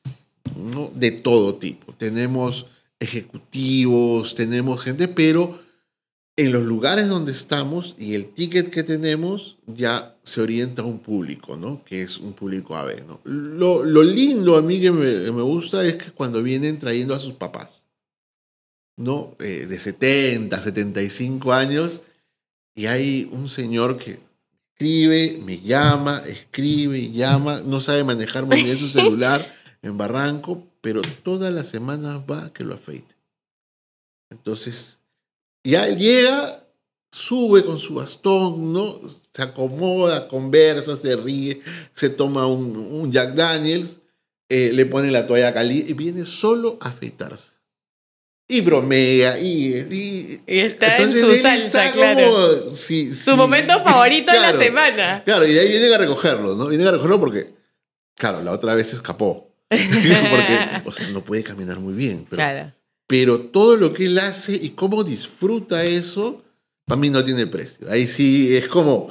[0.57, 0.91] ¿no?
[0.95, 1.93] De todo tipo.
[1.95, 2.67] Tenemos
[3.01, 5.61] ejecutivos, tenemos gente, pero
[6.37, 10.99] en los lugares donde estamos y el ticket que tenemos ya se orienta a un
[10.99, 11.85] público, ¿no?
[11.85, 13.21] Que es un público AB, ¿no?
[13.25, 17.85] Lo, lindo a mí que me, gusta es que cuando vienen trayendo a sus papás,
[18.97, 19.37] ¿no?
[19.41, 22.01] Eh, de 70, 75 años,
[22.75, 24.19] y hay un señor que
[24.73, 29.53] escribe, me llama, escribe, llama, no sabe manejar muy bien su celular
[29.83, 33.15] en Barranco, pero todas las semanas va a que lo afeite.
[34.31, 34.99] Entonces,
[35.65, 36.65] ya él llega,
[37.11, 39.01] sube con su bastón, ¿no?
[39.33, 41.61] Se acomoda, conversa, se ríe,
[41.93, 44.01] se toma un, Jack Daniels,
[44.49, 47.53] eh, le pone la toalla caliente y viene solo a afeitarse.
[48.49, 52.75] Y bromea, y, y, está en su salsa, claro.
[52.75, 55.23] su momento favorito de la semana.
[55.25, 56.67] Claro, y de ahí vienen a recogerlo, ¿no?
[56.67, 57.55] Vienen a recogerlo porque,
[58.17, 59.52] claro, la otra vez se escapó.
[60.31, 62.27] porque, o sea, no puede caminar muy bien.
[62.29, 62.73] Pero, claro
[63.13, 66.43] pero todo lo que él hace y cómo disfruta eso,
[66.87, 67.91] para mí no tiene precio.
[67.91, 69.11] Ahí sí es como,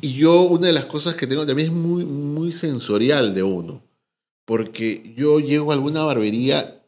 [0.00, 3.82] Y yo, una de las cosas que tengo también es muy, muy sensorial de uno.
[4.46, 6.82] Porque yo llego a alguna barbería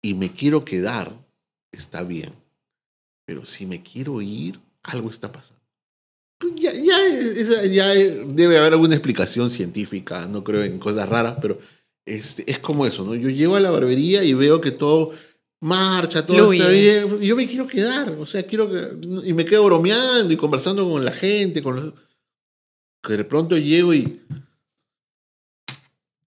[0.00, 1.12] y me quiero quedar,
[1.70, 2.32] está bien.
[3.26, 5.63] Pero si me quiero ir, algo está pasando.
[6.52, 6.92] Pues Ya,
[7.62, 11.58] ya, ya debe haber alguna explicación científica, no creo en cosas raras, pero
[12.06, 13.14] este, es como eso, ¿no?
[13.14, 15.12] Yo llego a la barbería y veo que todo
[15.60, 17.16] marcha, todo está bien.
[17.20, 18.88] y Yo me quiero quedar, o sea, quiero que.
[19.28, 21.94] Y me quedo bromeando y conversando con la gente, con los-
[23.02, 24.20] que de pronto llego y.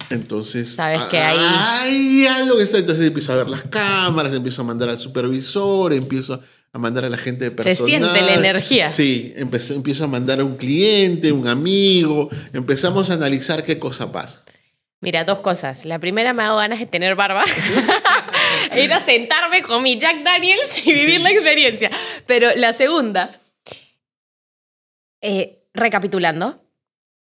[0.09, 0.69] Entonces.
[0.73, 2.77] Sabes que ahí- Hay algo que está.
[2.77, 6.41] Entonces empiezo a ver las cámaras, empiezo a mandar al supervisor, empiezo a
[6.77, 7.85] mandar a la gente de Se personal.
[7.87, 8.89] siente la energía.
[8.89, 12.29] Sí, empecé- empiezo a mandar a un cliente, un amigo.
[12.53, 14.43] Empezamos a analizar qué cosa pasa.
[14.99, 15.85] Mira, dos cosas.
[15.85, 17.43] La primera me ha dado ganas de tener barba.
[18.71, 21.89] E Ir a sentarme con mi Jack Daniels y vivir la experiencia.
[22.25, 23.39] Pero la segunda,
[25.21, 26.63] eh, recapitulando,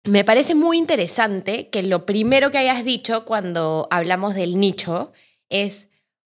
[0.04, 5.12] me parece muy interesante que lo primero que hayas dicho cuando hablamos del nicho
[5.50, 5.87] es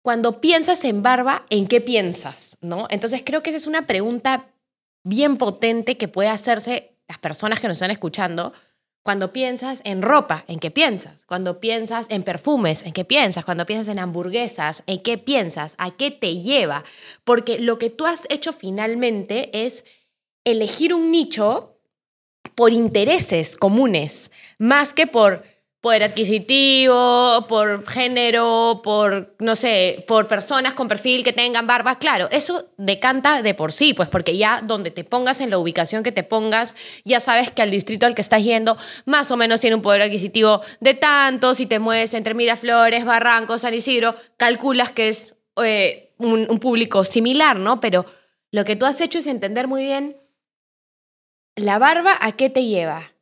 [0.09, 2.57] cuando piensas en barba, ¿en qué piensas?
[2.62, 2.87] ¿No?
[2.88, 4.47] Entonces creo que esa es una pregunta
[5.05, 8.55] bien potente que puede hacerse las personas que nos están escuchando
[9.03, 11.27] cuando piensas en ropa, ¿en qué piensas?
[11.27, 13.44] Cuando piensas en perfumes, ¿en qué piensas?
[13.44, 15.75] Cuando piensas en hamburguesas, ¿en qué piensas?
[15.77, 16.85] ¿A qué te lleva?
[17.25, 19.85] Porque lo que tú has hecho finalmente es
[20.44, 21.83] elegir un nicho
[22.55, 25.44] por intereses comunes, más que por
[25.81, 31.99] poder adquisitivo, por género, por, no sé, por personas con perfil que tengan barba.
[31.99, 36.03] Claro, eso decanta de por sí, pues porque ya donde te pongas en la ubicación
[36.03, 39.61] que te pongas, ya sabes que al distrito al que estás yendo más o menos
[39.61, 44.91] tiene un poder adquisitivo de tanto, si te mueves entre Miraflores, Barrancos, San Isidro, calculas
[44.91, 47.79] que es eh, un, un público similar, ¿no?
[47.79, 48.05] Pero
[48.51, 50.17] lo que tú has hecho es entender muy bien
[51.55, 53.12] la barba a qué te lleva.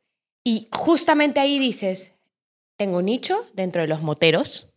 [0.43, 2.13] Y justamente ahí dices,
[2.77, 4.69] tengo nicho dentro de los moteros,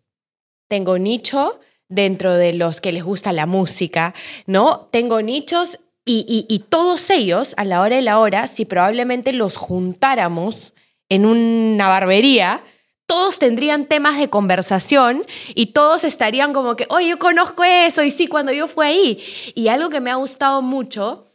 [0.68, 4.14] tengo nicho dentro de los que les gusta la música,
[4.46, 4.88] ¿no?
[4.92, 9.32] Tengo nichos y, y- y todos ellos, a la hora de la hora, si probablemente
[9.32, 10.72] los juntáramos
[11.08, 12.62] en una barbería,
[13.06, 18.12] todos tendrían temas de conversación y todos estarían como que, oye, yo conozco eso y
[18.12, 19.24] sí, cuando yo fui ahí.
[19.56, 21.26] Y algo que me ha gustado mucho,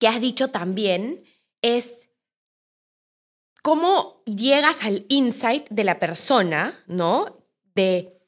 [0.00, 1.22] que has dicho también,
[1.62, 2.07] es
[3.62, 7.44] cómo llegas al insight de la persona, ¿no?
[7.74, 8.18] De,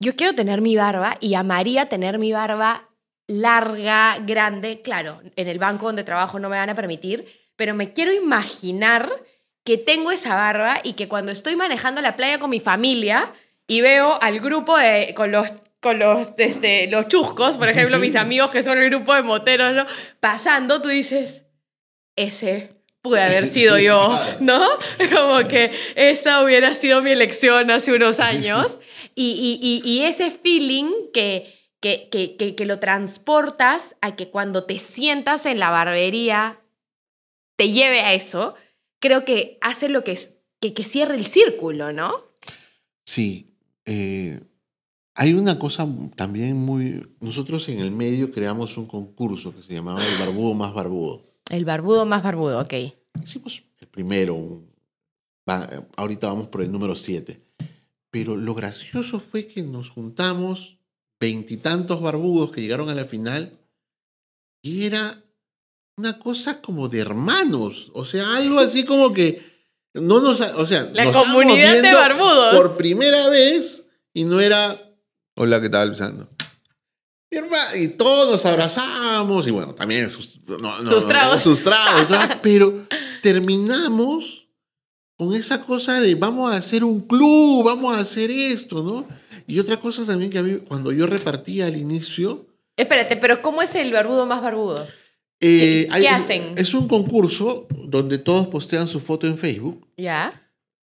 [0.00, 2.88] yo quiero tener mi barba y amaría tener mi barba
[3.26, 4.82] larga, grande.
[4.82, 9.10] Claro, en el banco donde trabajo no me van a permitir, pero me quiero imaginar
[9.64, 13.32] que tengo esa barba y que cuando estoy manejando la playa con mi familia
[13.66, 18.16] y veo al grupo de, con los con los, este, los chuscos, por ejemplo, mis
[18.16, 19.86] amigos que son el grupo de moteros, ¿no?
[20.18, 21.44] Pasando, tú dices,
[22.16, 24.18] ese pude haber sido yo.
[24.40, 24.60] ¿no?
[25.14, 28.80] Como que esa hubiera sido mi elección hace unos años.
[29.16, 31.46] Y, y- y- y ese feeling que,
[31.80, 36.58] que, que, que, lo transportas a que cuando te sientas en la barbería
[37.56, 38.56] te lleve a eso,
[39.00, 42.12] creo que hace lo que, es- que, que cierre el círculo, ¿no?
[43.06, 43.54] Sí.
[43.86, 44.40] eh,
[45.14, 45.86] hay una cosa
[46.16, 47.06] también muy...
[47.20, 51.33] Nosotros en el medio creamos un concurso que se llamaba El Barbudo Más Barbudo.
[51.50, 52.72] El barbudo más barbudo, ok.
[53.22, 54.62] Hicimos el primero,
[55.48, 57.40] va- ahorita vamos por el número 7.
[58.10, 60.78] Pero lo gracioso fue que nos juntamos
[61.20, 63.58] veintitantos barbudos que llegaron a la final
[64.62, 65.22] y era
[65.96, 67.90] una cosa como de hermanos.
[67.94, 69.42] O sea, algo así como que
[69.94, 70.40] no nos...
[70.40, 72.54] O sea, La nos comunidad de barbudos.
[72.56, 74.80] Por primera vez y no era...
[75.36, 76.28] Hola, ¿qué tal, Luisano?
[77.34, 81.42] Mi hermano, y todos nos abrazamos y bueno, también sus, no, no, Sus tragos.
[81.42, 82.06] sus tragos,
[82.42, 82.86] pero
[83.22, 84.46] terminamos
[85.16, 89.06] con esa cosa de vamos a hacer un club, vamos a hacer esto, ¿no?
[89.46, 93.62] Y otra cosa también que a mí, cuando yo repartía al inicio, Espérate, pero ¿cómo
[93.62, 94.84] es el barbudo más barbudo?
[95.40, 96.54] eh, ¿Qué es- hacen?
[96.56, 100.40] Es un concurso donde todos postean su foto en Facebook ¿Ya?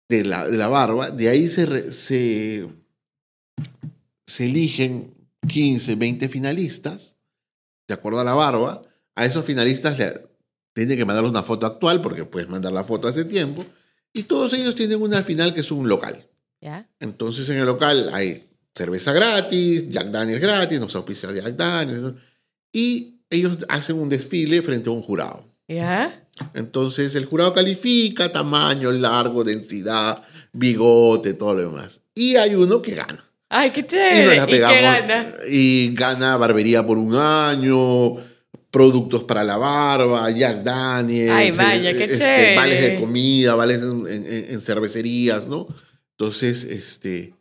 [0.08, 2.66] de la, de la barba, de ahí se, re- se,
[4.26, 5.14] se eligen
[5.48, 7.16] 15, 20 finalistas,
[7.86, 8.82] de acuerdo a la barba.
[9.14, 10.28] A esos finalistas le
[10.72, 13.64] tienen que mandar una foto actual, porque puedes mandar la foto hace tiempo,
[14.12, 16.24] y todos ellos tienen una final que es un local.
[16.60, 16.88] ¿Ya?
[17.00, 18.44] Entonces en el local hay
[18.74, 22.14] cerveza gratis, Jack Daniels gratis, nos auspicia Jack Daniels,
[22.72, 25.44] y ellos hacen un desfile frente a un jurado.
[25.66, 26.24] ¿Ya?
[26.54, 30.22] Entonces el jurado califica tamaño, largo, densidad,
[30.52, 32.00] bigote, todo lo demás.
[32.14, 33.27] Y hay uno que gana.
[33.50, 34.36] Ay, qué Y nos chévere.
[34.36, 34.76] la ¿Y, pegamos.
[34.76, 35.34] qué gana?
[35.48, 38.16] Y gana barbería por un año,
[38.70, 42.56] productos para la barba, Jack Daniels, Ay, vaya, qué este, chévere.
[42.56, 45.66] vales de comida, vales en, en- en cervecerías, ¿no?
[46.18, 47.34] Entonces, este,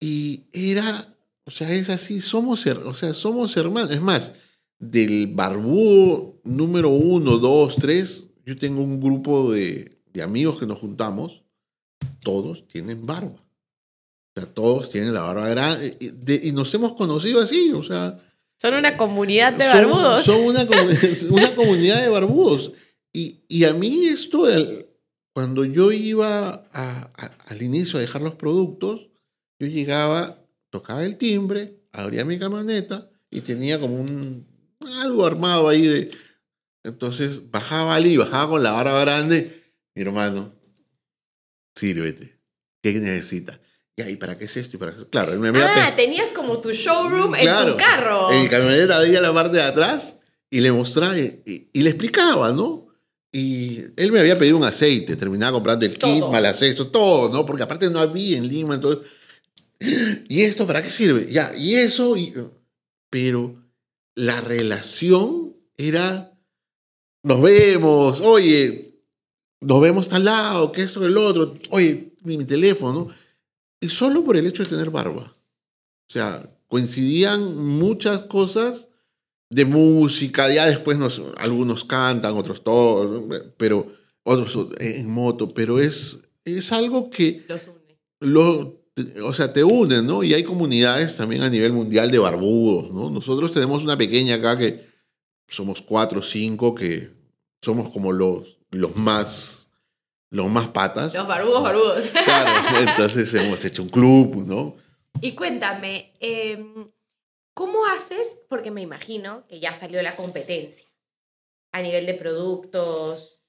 [0.00, 1.14] y era,
[1.44, 3.90] o sea, es así, somos, o sea, somos hermanos.
[3.90, 4.32] Es más,
[4.78, 10.78] del barbudo número uno, dos, tres, yo tengo un grupo de, de amigos que nos
[10.78, 11.42] juntamos,
[12.22, 13.44] todos tienen barba.
[14.38, 17.82] O sea, todos tienen la barba grande y, de- y nos hemos conocido así, o
[17.82, 18.18] sea,
[18.60, 20.24] Son una comunidad de son- barbudos.
[20.24, 20.64] Son, una,
[21.30, 22.72] una comunidad de barbudos.
[23.12, 24.86] Y, y a mí esto, el-
[25.34, 29.08] cuando yo iba a- a- al inicio a dejar los productos,
[29.58, 30.38] yo llegaba,
[30.70, 34.46] tocaba el timbre, abría mi camioneta y tenía como un
[35.00, 36.10] algo armado ahí de...
[36.84, 39.64] Entonces bajaba Ali, bajaba con la barba grande.
[39.96, 40.52] Mi hermano,
[41.74, 42.38] sírvete.
[42.82, 43.58] ¿Qué necesitas?
[44.06, 44.76] ¿Y para qué es esto?
[44.76, 45.04] ¿Y para qué?
[45.10, 48.30] Claro, él me Ah, tenías como tu showroom en tu carro.
[48.32, 50.16] en mi camioneta veía la parte de atrás
[50.50, 52.86] y le mostraba y, y- y le explicaba, ¿no?
[53.32, 57.44] Y él me había pedido un aceite, terminaba comprando el kit, mal aceite, todo, ¿no?
[57.46, 59.06] Porque aparte no había en Lima, entonces.
[60.28, 61.26] ¿Y esto para qué sirve?
[61.30, 62.34] Ya, y eso, y-
[63.10, 63.54] pero
[64.14, 66.32] la relación era.
[67.22, 68.94] Nos vemos, oye,
[69.60, 73.08] nos vemos tal lado, que esto, el otro, oye, mi, mi teléfono, ¿no?
[73.80, 75.34] Y solo por el hecho de tener barba.
[76.08, 78.88] O sea, coincidían muchas cosas
[79.50, 83.24] de música, ya después nos, algunos cantan, otros todos,
[83.56, 87.98] pero otros en moto, pero es, es algo que Los une.
[88.20, 88.78] lo,
[89.24, 90.22] o sea, te unen, ¿no?
[90.22, 93.10] Y hay comunidades también a nivel mundial de barbudos, ¿no?
[93.10, 94.84] Nosotros tenemos una pequeña acá que
[95.46, 97.10] somos cuatro o cinco que
[97.62, 99.67] somos como los, los más,
[100.30, 101.14] los más patas.
[101.14, 102.06] Los barbudos, barbudos.
[102.24, 104.76] Claro, entonces hemos hecho un club, ¿no?
[105.20, 106.90] Y cuéntame, em,
[107.54, 108.36] ¿cómo haces?
[108.48, 110.86] Porque me imagino que ya salió la competencia
[111.72, 113.40] a nivel de productos.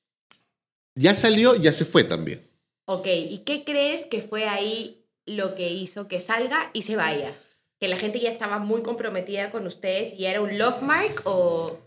[0.96, 2.50] Ya salió, ya se fue también.
[2.86, 7.34] Ok, ¿y qué crees que fue ahí lo que hizo que salga y se vaya?
[7.80, 11.80] ¿Que la gente ya estaba muy comprometida con ustedes y era un love mark o...?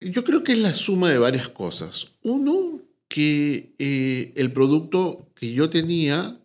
[0.00, 2.08] Yo creo que es la suma de varias cosas.
[2.22, 2.80] Uno,
[3.10, 6.40] que eh, el producto que yo tenía,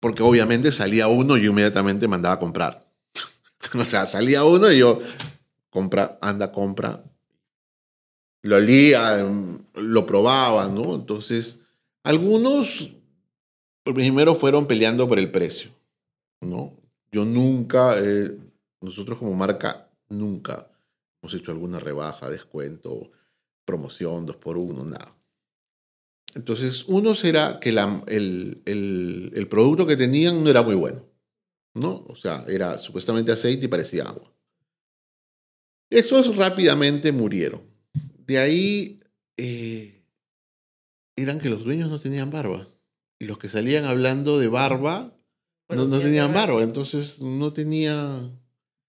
[0.00, 2.84] porque obviamente salía uno y yo inmediatamente mandaba a comprar.
[3.78, 5.00] o sea, salía uno y yo,
[5.70, 7.00] compra, anda, compra.
[8.42, 9.24] Lo olía,
[9.74, 10.96] lo probaba, ¿no?
[10.96, 11.60] Entonces,
[12.02, 12.90] algunos
[13.84, 15.70] primero fueron peleando por el precio,
[16.40, 16.74] ¿no?
[17.12, 18.36] Yo nunca, eh,
[18.80, 20.68] nosotros como marca, nunca
[21.22, 23.12] hemos hecho alguna rebaja, descuento,
[23.64, 25.15] promoción, dos por uno, nada.
[26.36, 31.02] Entonces, uno será que la- el, el- el producto que tenían no era muy bueno,
[31.74, 32.04] ¿no?
[32.08, 34.32] O sea, era supuestamente aceite y parecía agua.
[35.90, 37.62] Esos rápidamente murieron.
[38.26, 39.00] De ahí
[39.38, 40.02] eh,
[41.16, 42.68] eran que los dueños no tenían barba.
[43.18, 45.16] Y los que salían hablando de barba
[45.70, 46.62] no, no tenían barba.
[46.62, 48.30] Entonces, no tenía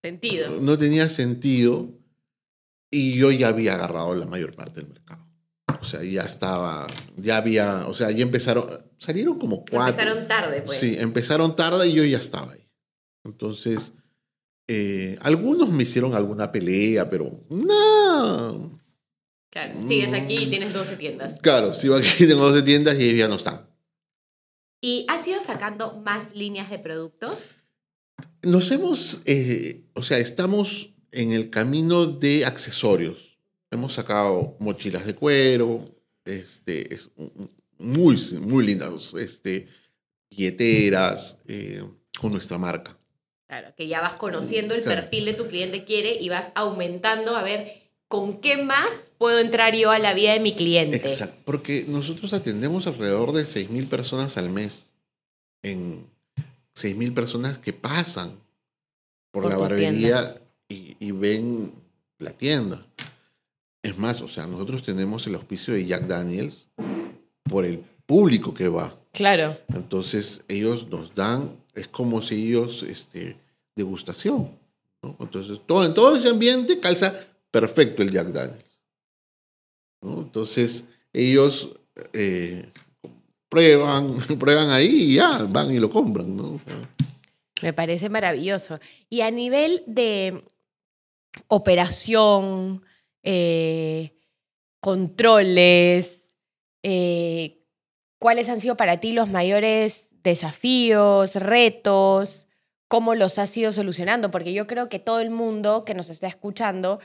[0.03, 0.59] Sentido.
[0.61, 1.91] no tenía sentido
[2.91, 5.25] y yo ya había agarrado la mayor parte del mercado.
[5.81, 8.67] O sea, ya estaba, ya había, o sea, ya empezaron,
[8.97, 10.01] salieron como cuatro.
[10.01, 10.79] Empezaron tarde, pues.
[10.79, 12.67] Sí, empezaron tarde y yo ya estaba ahí.
[13.23, 13.93] Entonces,
[14.67, 18.79] eh, algunos me hicieron alguna pelea, pero no.
[19.49, 21.39] Claro, sigues aquí y tienes 12 tiendas.
[21.41, 23.67] Claro, sigo aquí, tengo 12 tiendas y ya no están.
[24.81, 27.37] ¿Y has ido sacando más líneas de productos?
[28.43, 33.26] Nos hemos, eh, o sea, estamos en el camino de accesorios.
[33.71, 35.83] Hemos sacado mochilas de cuero,
[36.25, 37.09] este, es
[37.77, 39.67] muy, muy lindas, este,
[40.29, 41.83] billeteras eh,
[42.19, 42.97] con nuestra marca.
[43.47, 45.01] Claro, que ya vas conociendo el Claro.
[45.01, 49.75] perfil de tu cliente quiere y vas aumentando a ver con qué más puedo entrar
[49.75, 50.97] yo a la vida de mi cliente.
[50.97, 54.91] Exacto, porque nosotros atendemos alrededor de 6.000 personas al mes.
[55.61, 56.05] En
[56.75, 58.31] 6.000 personas que pasan
[59.31, 61.73] por, Por la barbería y, y ven
[62.19, 62.85] la tienda.
[63.81, 66.67] Es más, o sea, nosotros tenemos el auspicio de Jack Daniels
[67.43, 68.93] por el público que va.
[69.11, 69.57] Claro.
[69.73, 73.37] Entonces ellos nos dan, es como si ellos, este,
[73.75, 74.51] degustación.
[75.01, 75.15] ¿no?
[75.19, 77.13] Entonces todo, en todo ese ambiente calza
[77.51, 78.79] perfecto el Jack Daniels.
[80.01, 80.21] ¿no?
[80.21, 81.69] Entonces ellos
[82.13, 82.69] eh,
[83.49, 86.35] prueban, prueban ahí y ya, van y lo compran.
[86.35, 86.53] ¿no?
[86.53, 86.89] O sea,
[87.61, 88.79] Me parece maravilloso.
[89.09, 90.43] Y a nivel de
[91.47, 92.83] operación,
[93.29, 94.13] eh,
[94.79, 96.31] controles,
[96.81, 97.65] eh,
[98.19, 102.47] ¿cuáles han sido para ti los mayores desafíos, retos?
[102.87, 104.31] ¿Cómo los has ido solucionando?
[104.31, 107.01] Porque yo creo que todo el mundo que nos está escuchando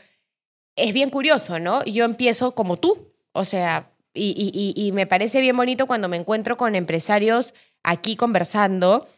[0.77, 1.85] es bien curioso, ¿no?
[1.87, 6.77] Yo empiezo como tú, o sea, y, me parece bien bonito cuando me encuentro con
[6.77, 7.53] empresarios
[7.83, 9.09] aquí conversando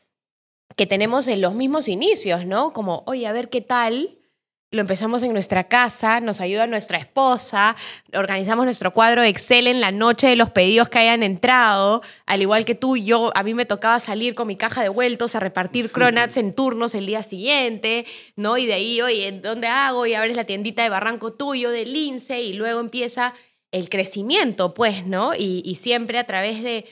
[0.75, 2.73] que tenemos en los mismos inicios, ¿no?
[2.73, 4.17] Como, oye, a ver qué tal.
[4.75, 7.77] Lo empezamos en nuestra casa, nos ayuda nuestra esposa,
[8.12, 12.43] organizamos nuestro cuadro de Excel en la noche de los pedidos que hayan entrado, al
[12.43, 15.39] igual que tú, yo, a mí me tocaba salir con mi caja de vueltos a
[15.39, 18.05] repartir cronats en turnos el día siguiente,
[18.35, 18.59] ¿no?
[18.59, 20.07] Y de ahí, oye, ¿dónde hago?
[20.07, 23.33] Y abres la tiendita de Barranco tuyo, de Lince, y luego empieza
[23.70, 25.37] el crecimiento, pues, ¿no?
[25.37, 26.85] Y, y siempre a través de,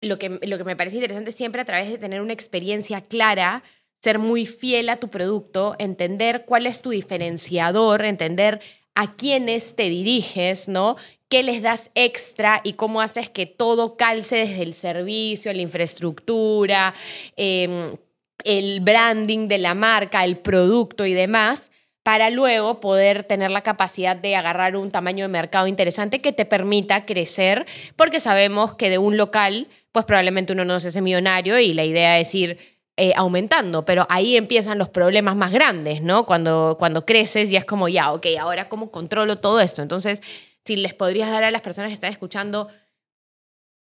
[0.00, 3.02] lo que, lo que me parece interesante es siempre a través de tener una experiencia
[3.02, 3.62] clara,
[4.06, 8.60] ser muy fiel a tu producto, entender cuál es tu diferenciador, entender
[8.94, 10.94] a quiénes te diriges, ¿no?
[11.28, 16.94] ¿Qué les das extra y cómo haces que todo calce desde el servicio, la infraestructura,
[17.36, 17.96] eh,
[18.44, 21.72] el branding de la marca, el producto y demás?
[22.04, 26.44] para luego poder tener la capacidad de agarrar un tamaño de mercado interesante que te
[26.44, 31.58] permita crecer, porque sabemos que de un local, pues probablemente uno no se hace millonario
[31.58, 36.24] y la idea es ir eh, aumentando, pero ahí empiezan los problemas más grandes, ¿no?
[36.24, 39.82] Cuando, cuando creces ya es como, ya, ok, ahora cómo controlo todo esto.
[39.82, 40.22] Entonces,
[40.64, 42.68] si les podrías dar a las personas que están escuchando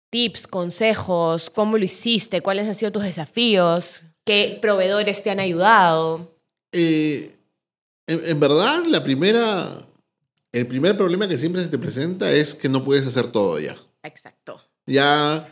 [0.10, 6.36] tips, consejos, cómo lo hiciste, cuáles han sido tus desafíos, qué proveedores te han ayudado.
[6.72, 7.36] Eh,
[8.08, 9.86] en, en verdad, la primera,
[10.52, 13.76] el primer problema que siempre se te presenta es que no puedes hacer todo ya.
[14.02, 14.62] Exacto.
[14.88, 15.48] Ya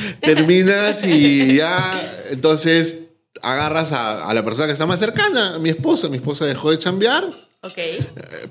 [0.20, 2.98] terminas y ya, entonces
[3.42, 6.08] agarras a, a la persona que está más cercana, a mi esposa.
[6.08, 7.24] Mi esposa dejó de chambear
[7.62, 7.72] Ok.
[7.78, 7.98] eh,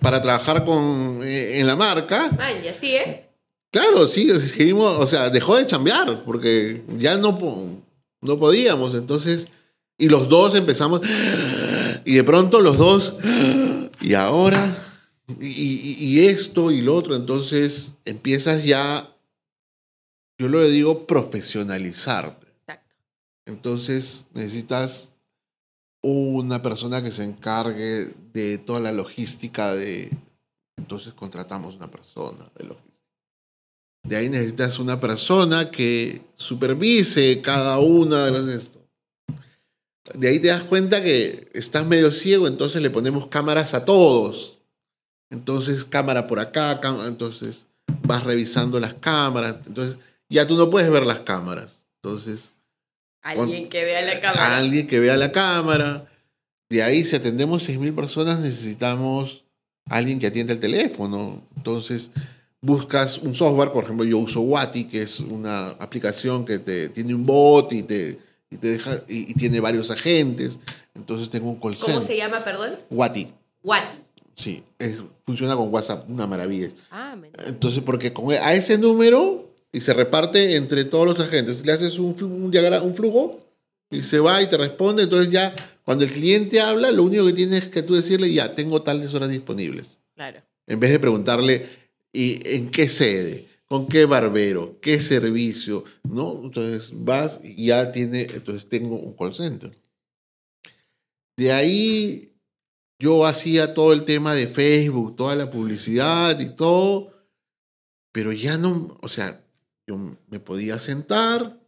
[0.02, 2.30] para trabajar con, eh, en la marca.
[2.38, 3.26] Man, ya sigue.
[3.72, 7.38] Claro, sí, seguimos, o sea, dejó de chambear porque ya no,
[8.22, 8.96] no podíamos.
[8.96, 9.48] Entonces,
[9.98, 11.02] y los dos empezamos,
[12.06, 13.14] y de pronto los dos,
[14.02, 14.76] y ahora,
[15.40, 17.16] y, y- y esto y lo otro.
[17.16, 19.08] Entonces, empiezas ya,
[20.40, 22.48] yo lo digo, profesionalizarte.
[22.48, 22.96] Exacto.
[23.46, 25.16] Entonces, necesitas
[26.02, 30.10] una persona que se encargue de toda la logística de...
[30.78, 32.90] Entonces, contratamos una persona de logística.
[34.04, 38.80] De ahí necesitas una persona que supervise cada una de las esto.
[40.14, 44.58] De ahí te das cuenta que estás medio ciego, entonces le ponemos cámaras a todos.
[45.30, 47.68] Entonces, cámara por acá, cámara, entonces
[48.04, 49.58] vas revisando las cámaras.
[49.68, 50.00] Entonces,
[50.30, 51.86] ya tú no puedes ver las cámaras.
[52.02, 52.54] Entonces,
[53.22, 54.58] Alguien que vea la cámara.
[54.58, 56.08] alguien que vea la cámara.
[56.70, 59.44] De ahí, si atendemos 6.000 personas, necesitamos
[59.90, 61.42] alguien que atienda el teléfono.
[61.58, 62.12] Entonces,
[62.62, 67.14] buscas un software, por ejemplo, yo uso Wati, que es una aplicación que te, tiene
[67.14, 68.20] un bot y te,
[68.50, 70.60] y te deja y, y tiene varios agentes.
[70.96, 72.78] Entonces tengo un call ¿Cómo se llama, perdón?
[72.90, 73.32] Wati,
[73.64, 73.84] What?
[74.36, 76.70] sí, es- funciona con WhatsApp, una maravilla.
[76.92, 77.16] Ah,
[77.48, 82.00] Entonces, porque con a ese número y se reparte entre todos los agentes, le haces
[82.00, 83.40] un, un, un flujo
[83.92, 85.04] y se va y te responde.
[85.04, 85.54] Entonces ya
[85.84, 89.30] cuando el cliente habla, lo único que tienes que tú decirle, ya, tengo tales horas
[89.30, 90.00] disponibles.
[90.16, 90.42] claro.
[90.68, 91.66] En vez de preguntarle,
[92.14, 93.48] ¿y en qué sede?
[93.66, 94.78] ¿Con qué barbero?
[94.80, 95.84] ¿Qué servicio?
[96.04, 96.42] ¿No?
[96.44, 99.76] Entonces vas y ya tiene, entonces tengo un call center.
[101.38, 102.34] De ahí
[103.00, 107.14] yo hacía todo el tema de Facebook, toda la publicidad y todo,
[108.12, 109.44] pero ya no, o sea,
[109.90, 109.98] yo
[110.30, 111.60] me podía sentar,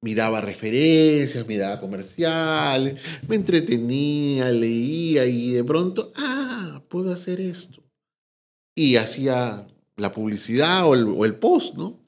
[0.00, 7.80] miraba referencias, miraba comerciales, me entretenía, leía y de pronto, ah, puedo hacer esto.
[8.74, 12.00] Y hacía la publicidad o el, o el post, ¿no?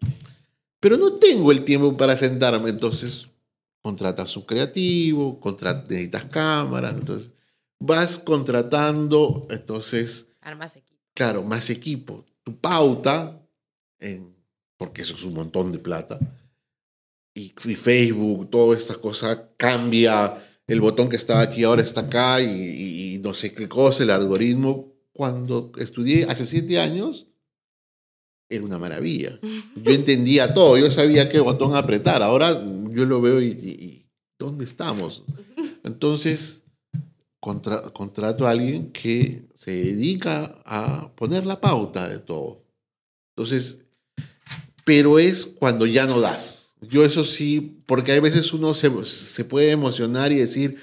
[0.80, 3.28] Pero no tengo el tiempo para sentarme, entonces
[3.82, 7.30] contratas un creativo, contra- necesitas cámaras, entonces
[7.78, 11.00] vas contratando, entonces Armas equipo.
[11.14, 12.26] claro, más equipo.
[12.42, 13.40] Tu pauta,
[14.00, 14.36] en-
[14.78, 16.18] porque eso es un montón de plata,
[17.34, 22.40] y, y Facebook, toda esta cosa cambia, el botón que estaba aquí ahora está acá,
[22.40, 24.94] y, y- y no sé qué cosa, el algoritmo.
[25.12, 27.26] Cuando estudié hace siete años,
[28.48, 29.38] era una maravilla.
[29.76, 32.22] Yo entendía todo, yo sabía qué botón apretar.
[32.22, 32.50] Ahora
[32.90, 34.06] yo lo veo y, y- y
[34.38, 35.24] ¿dónde estamos?
[35.84, 36.62] Entonces,
[37.40, 42.64] contra- contrato a alguien que se dedica a poner la pauta de todo.
[43.36, 43.84] Entonces,
[44.88, 46.70] pero es cuando ya no das.
[46.80, 50.78] Yo eso sí, porque hay veces uno se, se puede emocionar y decir,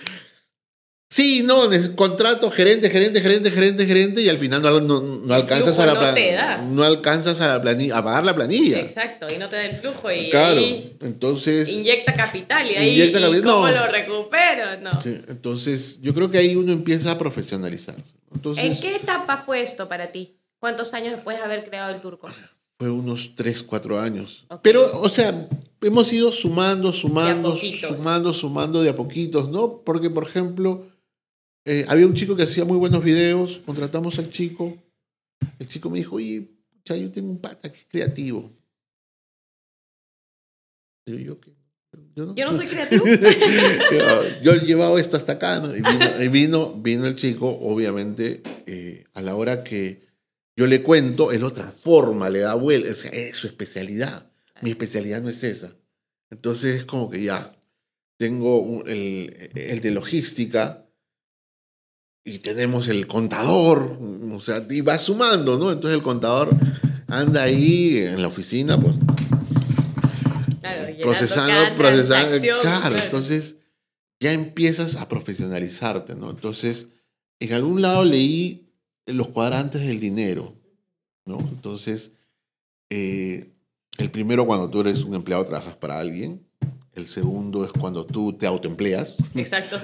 [1.09, 1.55] Sí, no,
[1.95, 5.93] contrato gerente, gerente, gerente, gerente, gerente y al final no, no, no alcanzas a la
[5.93, 6.57] no planilla.
[6.57, 8.79] No alcanzas a la planilla, a pagar la planilla.
[8.79, 10.59] Exacto, y no te da el flujo y Claro.
[10.59, 13.73] ahí Entonces, inyecta capital y ahí Inyecta ¿y capital, ¿cómo no.
[13.75, 14.81] lo recupero?
[14.81, 15.01] No.
[15.01, 18.13] sí, entonces yo creo que ahí uno empieza a profesionalizarse.
[18.33, 20.37] Entonces, ¿En qué etapa fue esto para ti?
[20.59, 22.29] ¿Cuántos años después de haber creado el turco?
[22.77, 24.45] Fue unos 3, 4 años.
[24.61, 25.47] Pero, o sea,
[25.81, 29.81] hemos ido sumando, sumando, sumando, sumando de a poquitos, ¿no?
[29.81, 30.87] Porque, por ejemplo,
[31.65, 34.77] eh, había un chico que hacía muy buenos videos, contratamos al chico.
[35.59, 36.51] El chico me dijo, oye,
[36.85, 38.51] yo tengo un pata que es creativo.
[41.07, 41.53] ¿yo qué?
[42.15, 43.05] Yo no, Yo no soy creativo.
[44.43, 45.75] yo he llevado esto hasta acá, ¿no?
[45.75, 50.04] Y vino, y vino, vino el chico, obviamente, eh, a la hora que
[50.55, 54.31] yo le cuento, él otra forma, le da vuelta, o sea, es su especialidad.
[54.61, 55.75] Mi especialidad no es esa.
[56.29, 57.55] Entonces es como que ya,
[58.17, 60.85] tengo el, el de logística
[62.23, 65.71] y tenemos el contador, o sea, y va sumando, ¿no?
[65.71, 66.49] Entonces el contador
[67.07, 68.95] anda ahí en la oficina, pues
[70.61, 72.39] Claro, procesando, procesando.
[72.39, 73.57] transacción, Claro, entonces
[74.19, 76.31] ya empiezas a profesionalizarte, ¿no?
[76.31, 76.87] Entonces,
[77.39, 78.64] en algún lado leí
[79.07, 80.53] los cuadrantes del dinero,
[81.25, 81.39] ¿no?
[81.39, 82.11] Entonces,
[82.89, 83.51] eh,
[83.97, 86.45] el primero cuando tú eres un empleado trabajas para alguien,
[86.93, 89.77] el segundo es cuando tú te autoempleas, Exacto.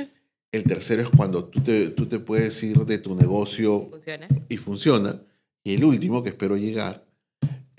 [0.52, 4.28] el tercero es cuando tú te, tú te puedes ir de tu negocio Funciona.
[4.48, 5.22] y funciona.
[5.64, 7.04] Y el último, que espero llegar,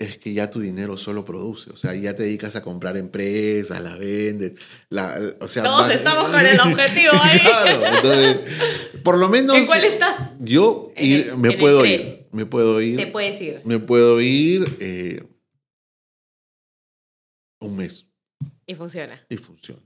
[0.00, 1.70] es que ya tu dinero solo produce.
[1.70, 4.58] O sea, ya te dedicas a comprar empresas, las vendes.
[4.88, 7.38] La, o sea, Todos vas- estamos con el objetivo ahí.
[7.40, 8.38] claro, entonces,
[9.04, 10.16] por lo menos ¿En cuál estás?
[10.40, 12.26] yo ir- el- me puedo ir.
[12.32, 12.96] Me puedo ir.
[12.96, 15.22] Te puedes ir Me puedo ir eh,
[17.60, 18.06] un mes
[18.66, 19.24] y funciona.
[19.28, 19.82] y funciona.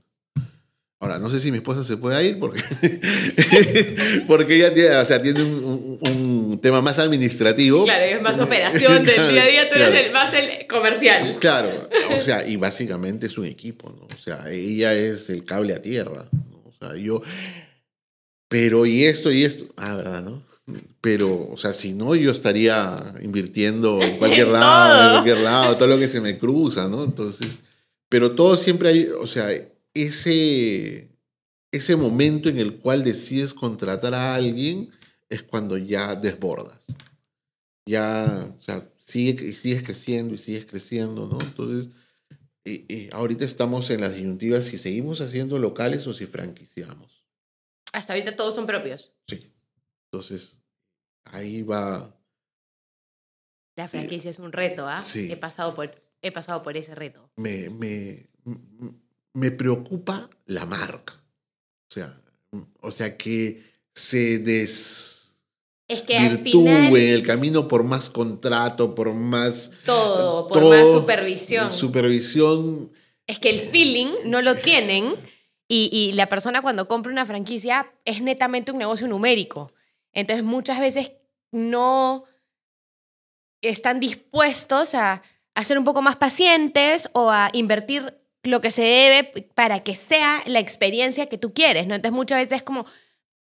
[0.99, 2.61] Ahora, no sé si mi esposa se puede ir porque,
[4.27, 7.83] porque ella tiene, o sea, tiene un, un- un tema más administrativo.
[7.83, 9.91] Claro, es más operación del día a día, tú claro.
[9.93, 11.37] eres el más el comercial.
[11.39, 14.05] Claro, o sea, y básicamente es un equipo, ¿no?
[14.05, 16.63] O sea, ella es el cable a tierra, ¿no?
[16.65, 17.21] O sea, yo,
[18.47, 20.43] pero y esto y esto, ah, ¿verdad, no?
[21.01, 25.87] Pero, o sea, si no, yo estaría invirtiendo en cualquier lado, en cualquier lado, todo
[25.89, 27.03] lo que se me cruza, ¿no?
[27.03, 27.59] Entonces,
[28.09, 29.49] pero todo siempre hay, o sea,
[29.95, 31.09] ese,
[31.71, 34.89] ese momento en el cual decides contratar a alguien
[35.29, 36.79] es cuando ya desbordas.
[37.87, 41.39] Ya, o sea, sigue, sigues creciendo y sigues creciendo, ¿no?
[41.41, 41.93] Entonces,
[42.63, 47.23] y- y ahorita estamos en las disyuntivas si seguimos haciendo locales o si franquiciamos.
[47.93, 49.13] Hasta ahorita todos son propios.
[49.27, 49.51] Sí.
[50.11, 50.61] Entonces,
[51.25, 52.19] ahí va.
[53.77, 55.03] La franquicia es un reto, ¿ah?
[55.03, 55.31] Sí.
[55.31, 57.29] He pasado por he pasado por ese reto.
[57.35, 57.69] Me,
[59.35, 61.13] me preocupa la marca.
[61.89, 62.17] O sea,
[62.81, 63.61] o sea que
[63.93, 65.37] se des
[65.87, 71.01] Es que al final el camino por más contrato, por más todo, por todo, más
[71.01, 71.73] supervisión.
[71.73, 72.91] supervisión.
[73.27, 75.15] Es que el feeling no lo tienen
[75.67, 79.73] y, y la persona cuando compra una franquicia es netamente un negocio numérico.
[80.13, 81.11] Entonces muchas veces
[81.51, 82.23] no
[83.61, 85.23] están dispuestos a,
[85.55, 89.23] a ser un poco más pacientes o a invertir lo que se debe
[89.53, 91.95] para que sea la experiencia que tú quieres, ¿no?
[91.95, 92.85] Entonces muchas veces es como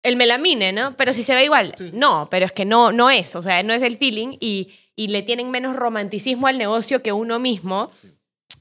[0.04, 0.96] el melamine, ¿no?
[0.98, 1.92] Pero si se ve igual, Sí.
[1.94, 5.08] no, pero es que no, no es, o sea, no es el feeling y, y
[5.10, 7.92] le tienen menos romanticismo al negocio que uno mismo.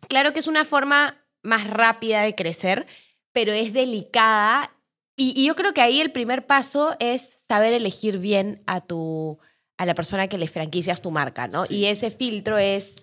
[0.08, 2.86] Claro que es una forma más rápida de crecer,
[3.32, 4.72] pero es delicada
[5.16, 9.38] y, y yo creo que ahí el primer paso es saber elegir bien a tu
[9.76, 11.64] a la persona que le franquicias tu marca, ¿no?
[11.66, 11.76] Sí.
[11.76, 12.96] Y ese filtro es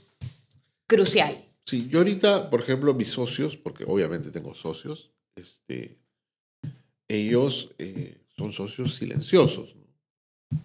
[0.88, 1.38] crucial.
[1.66, 5.97] Sí, yo ahorita, por ejemplo, mis socios, porque obviamente tengo socios, este,
[7.07, 9.76] ellos eh, son socios silenciosos.
[9.76, 9.86] ¿no?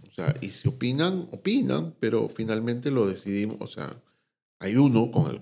[0.06, 3.56] O sea, y si opinan, opinan, pero finalmente lo decidimos.
[3.60, 4.02] O sea,
[4.58, 5.40] hay uno con el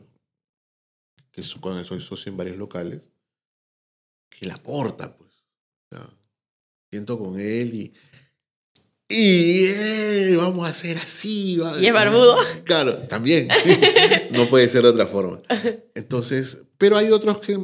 [1.33, 3.03] que con el soy socio en varios locales
[4.29, 5.29] que le aporta, pues.
[6.91, 7.93] Siento con él y.
[9.09, 11.59] Y eh, vamos a hacer así.
[11.81, 12.37] ¿Y es barbudo?
[12.65, 13.49] Claro, también.
[14.31, 15.41] no puede ser de otra forma.
[15.95, 17.59] Entonces, pero hay otros que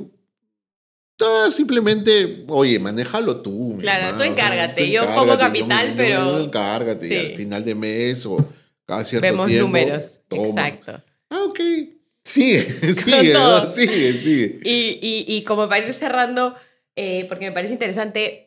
[1.21, 3.77] ah, simplemente, oye, manéjalo tú.
[3.79, 7.65] Claro, tú o sea, encárgate, tú yo pongo capital, yo- pero- encárgate y al final
[7.65, 8.37] de mes o
[8.87, 9.67] cada cierto Vemos tiempo.
[9.67, 10.21] números.
[10.29, 10.69] toma.
[10.69, 11.03] Exacto.
[11.31, 11.61] Ah, ok.
[12.23, 12.63] Sigue,
[12.95, 13.35] sigue,
[13.75, 14.61] sigue, sigue.
[14.65, 16.55] Y, y, y como para ir cerrando,
[16.97, 18.44] eh, porque me parece interesante,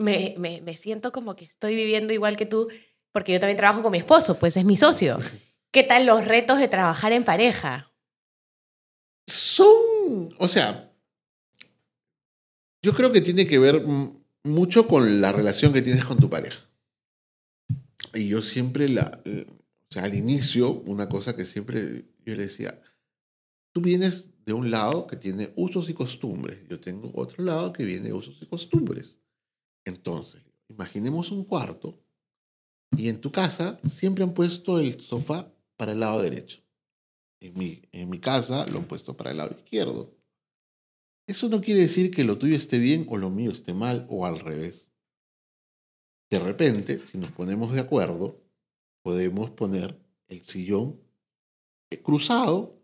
[0.00, 2.68] me, me, me siento como que estoy viviendo igual que tú,
[3.12, 5.18] porque yo también trabajo con mi esposo, pues es mi socio.
[5.72, 7.92] ¿Qué tal los retos de trabajar en pareja?
[9.26, 10.92] Son, o sea,
[12.82, 13.84] yo creo que tiene que ver
[14.42, 16.68] mucho con la relación que tienes con tu pareja.
[18.14, 22.42] Y yo siempre, la, eh, o sea, al inicio, una cosa que siempre yo le
[22.42, 22.80] decía,
[23.72, 27.84] tú vienes de un lado que tiene usos y costumbres, yo tengo otro lado que
[27.84, 29.16] viene de usos y costumbres.
[29.84, 31.98] Entonces, imaginemos un cuarto
[32.96, 36.60] y en tu casa siempre han puesto el sofá para el lado derecho.
[37.40, 40.14] En mi, en mi casa lo han puesto para el lado izquierdo.
[41.26, 44.26] Eso no quiere decir que lo tuyo esté bien o lo mío esté mal o
[44.26, 44.88] al revés.
[46.30, 48.40] De repente, si nos ponemos de acuerdo,
[49.02, 51.00] podemos poner el sillón
[52.02, 52.80] cruzado,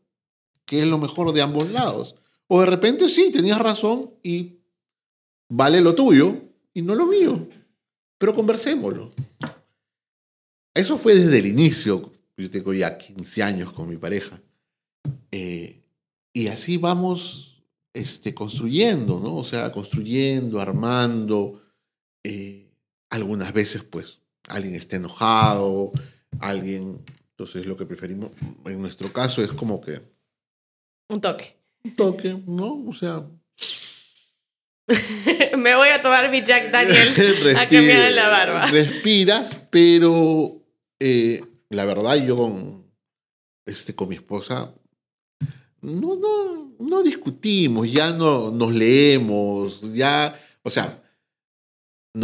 [0.65, 2.17] que es lo mejor de ambos lados.
[2.49, 4.61] O de repente sí, tenías razón y
[5.49, 6.46] vale lo tuyo
[6.77, 7.49] y no lo mío.
[8.19, 9.11] Pero conversémoslo.
[10.75, 12.13] Eso fue desde el inicio.
[12.37, 14.39] Yo tengo ya 15 años con mi pareja.
[15.31, 15.81] Eh,
[16.35, 17.63] y así vamos
[17.95, 19.39] este, construyendo, ¿no?
[19.39, 21.63] O sea, construyendo, armando.
[22.23, 22.69] Eh,
[23.09, 25.93] algunas veces, pues, alguien está enojado,
[26.41, 27.03] alguien...
[27.31, 28.33] Entonces, lo que preferimos,
[28.67, 30.03] en nuestro caso, es como que...
[31.09, 31.57] Un toque.
[31.85, 32.85] Un toque, ¿no?
[32.87, 33.27] O sea...
[35.57, 37.19] Me voy a tomar mi Jack Daniels
[37.57, 38.67] a cambiar la barba.
[38.67, 40.63] Respiras, pero
[41.01, 42.87] eh, la verdad, yo con,
[43.65, 44.73] este, con mi esposa
[45.81, 51.01] no, no, no discutimos, ya no nos leemos, ya, o sea,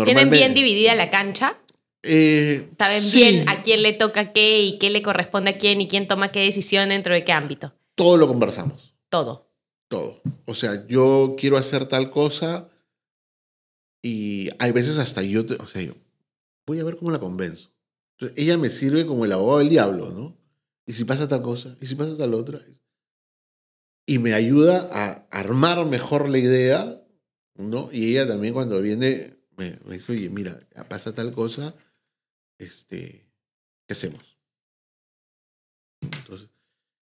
[0.05, 1.57] ¿Tienen bien dividida la cancha?
[2.03, 5.87] Eh, ¿Saben bien a quién le toca qué y qué le corresponde a quién y
[5.87, 7.73] quién toma qué decisión dentro de qué ámbito?
[7.95, 8.95] Todo lo conversamos.
[9.09, 9.52] Todo.
[9.93, 10.23] Todo.
[10.47, 12.71] O sea, yo quiero hacer tal cosa
[14.03, 15.95] y hay veces hasta yo, o sea, yo
[16.67, 17.73] voy a ver cómo la convenzo
[18.37, 20.39] ella me sirve como el abogado del diablo, ¿no?
[20.87, 22.61] Y si pasa tal cosa, y si pasa tal otra.
[24.07, 27.03] Y me ayuda a armar mejor la idea,
[27.55, 27.89] ¿no?
[27.93, 31.75] Y ella también cuando viene me, dice, oye, mira, pasa tal cosa,
[32.59, 33.29] este,
[33.87, 34.39] ¿qué hacemos?
[36.01, 36.51] Entonces,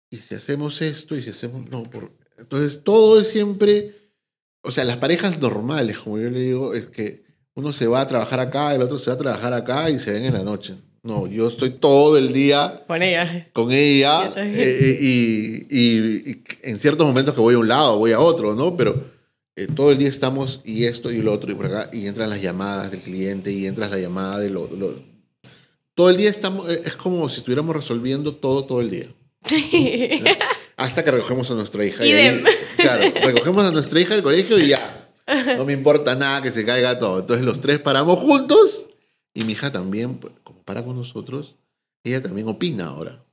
[0.09, 2.24] y si hacemos esto, y si hacemos, no, por...
[2.37, 3.95] entonces todo es siempre,
[4.61, 8.07] o sea, las parejas normales, como yo le digo, es que uno se va a
[8.07, 10.75] trabajar acá, el otro se va a trabajar acá y se ven en la noche.
[11.03, 13.47] No, yo estoy todo el día con ella.
[13.53, 18.19] Con ella eh, eh, y, en ciertos momentos que voy a un lado, voy a
[18.19, 18.75] otro, ¿no?
[18.75, 19.03] Pero
[19.55, 22.31] eh, todo el día estamos y esto y lo otro y por acá y entran
[22.31, 24.67] las llamadas del cliente y entras la llamada de lo,
[25.93, 29.07] Todo el día estamos, es como si estuviéramos resolviendo todo todo el día.
[29.43, 30.23] Sí.
[30.77, 32.05] Hasta que recogemos a nuestra hija.
[32.05, 32.43] Y,
[32.77, 35.09] claro, recogemos a nuestra hija del colegio y ya.
[35.57, 37.19] No me importa nada que se caiga todo.
[37.19, 38.87] Entonces los tres paramos juntos
[39.33, 41.55] y mi hija también, como para con nosotros,
[42.03, 43.23] ella también opina ahora.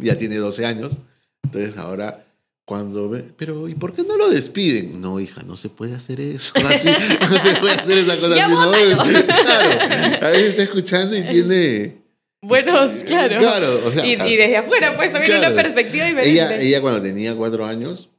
[0.00, 0.96] Ya tiene 12 años.
[1.42, 2.24] Entonces ahora
[2.68, 5.00] cuando ve, pero ¿y por qué no lo despiden?
[5.00, 6.52] No, hija, no se puede hacer eso.
[6.68, 8.52] Así, no se puede hacer esa cosa así.
[8.52, 8.70] No,
[9.26, 12.02] claro, a veces está escuchando y tiene...
[12.42, 13.38] Buenos, claro.
[13.40, 16.30] claro y, desde afuera, pues, también una perspectiva diferente.
[16.30, 18.10] Ella, ella cuando tenía cuatro años,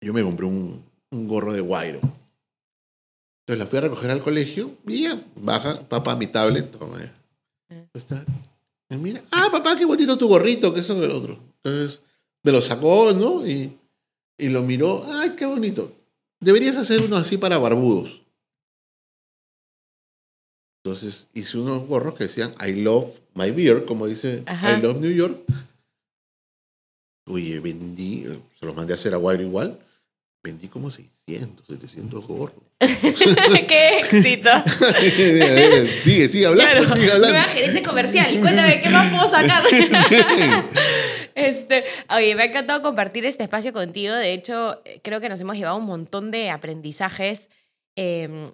[0.00, 2.00] yo me compré un, un gorro de guairo.
[3.48, 7.02] Entonces la fui a recoger al colegio y ella baja, papá, mi tablet, toma.
[7.02, 7.86] Eh.
[7.94, 8.24] Está.
[8.90, 11.38] Y mira, ah, papá, qué bonito tu gorrito, que eso que el otro.
[11.62, 12.00] Entonces
[12.42, 13.46] me lo sacó, ¿no?
[13.46, 13.76] Y,
[14.38, 15.92] y lo miró, ay, qué bonito.
[16.40, 18.22] Deberías hacer uno así para barbudos.
[20.88, 25.12] Entonces hice unos gorros que decían I love my beer, como dice I love New
[25.12, 25.38] York.
[27.26, 28.24] Oye, vendí,
[28.58, 29.78] se los mandé a hacer a Wire igual
[30.42, 32.56] vendí como 600, 700 gorros.
[32.78, 34.50] ¡Qué éxito!
[36.04, 37.28] sigue, sigue hablando, sigue hablando.
[37.28, 39.62] Nueva gerente comercial, cuéntame, ¿qué más puedo sacar?
[41.34, 44.14] este, oye, me ha encantado compartir este espacio contigo.
[44.14, 47.48] De hecho, creo que nos hemos llevado un montón de aprendizajes
[47.96, 48.52] em,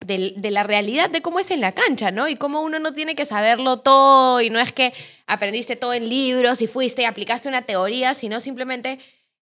[0.00, 2.28] de, de, la realidad de cómo es en la cancha, ¿no?
[2.28, 4.92] Y cómo uno no tiene que saberlo todo y no es que
[5.26, 8.98] aprendiste todo en libros y fuiste y aplicaste una teoría, sino simplemente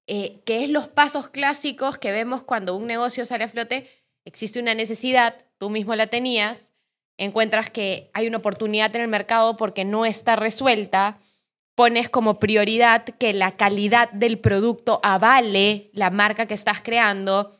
[0.06, 3.88] eh, que es los pasos clásicos que vemos cuando un negocio sale a flote,
[4.26, 6.58] existe una necesidad, tú mismo la tenías,
[7.16, 11.18] encuentras que hay una oportunidad en el mercado porque no está resuelta,
[11.74, 17.52] pones como prioridad que la calidad del producto avale la marca que estás creando,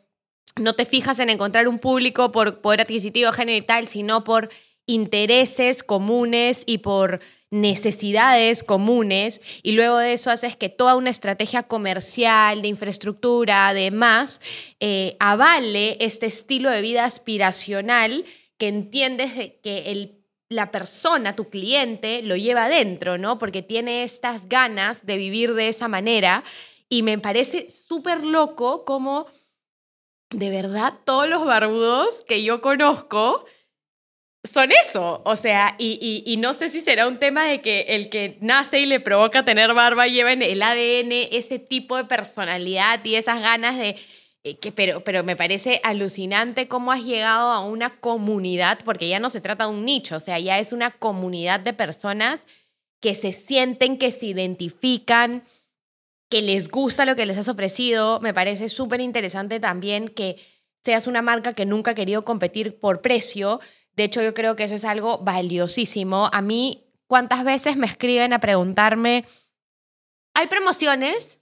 [0.56, 4.50] no te fijas en encontrar un público por poder adquisitivo, género y tal, sino por
[4.86, 11.62] intereses comunes y por necesidades comunes y luego de eso haces que toda una estrategia
[11.62, 14.40] comercial, de infraestructura, además,
[14.80, 18.24] eh, avale este estilo de vida aspiracional
[18.58, 19.32] que entiendes
[19.62, 23.38] que el, la persona, tu cliente, lo lleva adentro, ¿no?
[23.38, 26.44] Porque tiene estas ganas de vivir de esa manera
[26.88, 29.26] y me parece súper loco como
[30.34, 33.44] de verdad todos los barbudos que yo conozco
[34.44, 35.22] son eso.
[35.24, 38.86] O sea, y, no sé si será un tema de que el que nace y
[38.86, 43.78] le provoca tener barba lleva en el ADN ese tipo de personalidad y esas ganas
[43.78, 43.96] de...
[44.44, 49.18] eh, Que, pero, pero me parece alucinante cómo has llegado a una comunidad, porque ya
[49.18, 52.40] no se trata de un nicho, o sea, ya es una comunidad de personas
[53.00, 55.42] que se sienten, que se identifican,
[56.28, 58.20] que les gusta lo que les has ofrecido.
[58.20, 60.36] Me parece súper interesante también que
[60.82, 63.60] seas una marca que nunca ha querido competir por precio.
[63.96, 66.28] De hecho, yo creo que eso es algo valiosísimo.
[66.32, 69.24] A mí, ¿cuántas veces me escriben a preguntarme,
[70.34, 71.38] ¿hay promociones?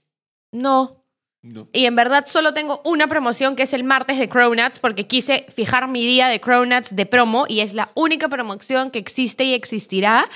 [0.53, 0.99] No.
[1.45, 1.69] No.
[1.73, 5.45] Y en verdad solo tengo una promoción que es el martes de Cronuts porque quise
[5.53, 9.55] fijar mi día de Cronuts de promo y es la única promoción que existe y
[9.55, 10.29] existirá.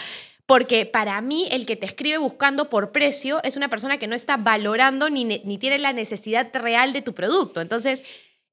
[0.47, 4.15] Porque para mí el que te escribe buscando por precio es una persona que no
[4.15, 7.61] está valorando ni, ni tiene la necesidad real de tu producto.
[7.61, 8.03] Entonces,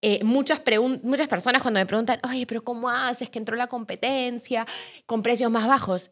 [0.05, 0.61] eh, muchas,
[1.01, 4.67] muchas personas cuando me preguntan, oye, pero ¿cómo haces que entró la competencia
[5.05, 6.11] con precios más bajos?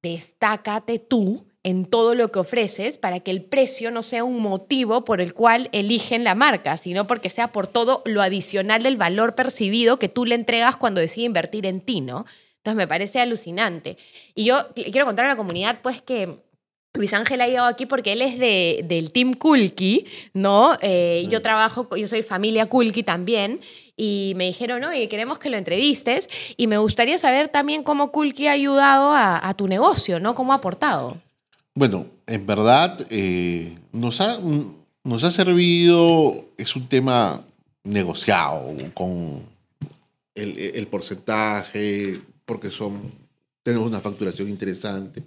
[0.00, 5.02] Destácate tú en todo lo que ofreces para que el precio no sea un motivo
[5.02, 9.34] por el cual eligen la marca, sino porque sea por todo lo adicional del valor
[9.34, 12.26] percibido que tú le entregas cuando decide invertir en ti, ¿no?
[12.62, 13.98] Entonces me parece alucinante.
[14.36, 16.36] Y yo qu- quiero contar a la comunidad, pues, que
[16.94, 20.74] Luis Ángel ha llegado aquí porque él es de, del Team Kulki, ¿no?
[20.80, 23.60] Eh, Yo trabajo, yo soy familia Kulki también,
[23.96, 28.46] y me dijeron, oye, queremos que lo entrevistes, y me gustaría saber también cómo Kulki
[28.46, 30.34] ha ayudado a, a tu negocio, ¿no?
[30.36, 31.16] ¿Cómo ha aportado?
[31.74, 34.38] Bueno, en verdad eh, nos, ha,
[35.02, 37.42] nos ha servido, es un tema
[37.84, 39.42] negociado con
[40.34, 43.00] el, el porcentaje, porque son,
[43.62, 45.22] tenemos una facturación interesante,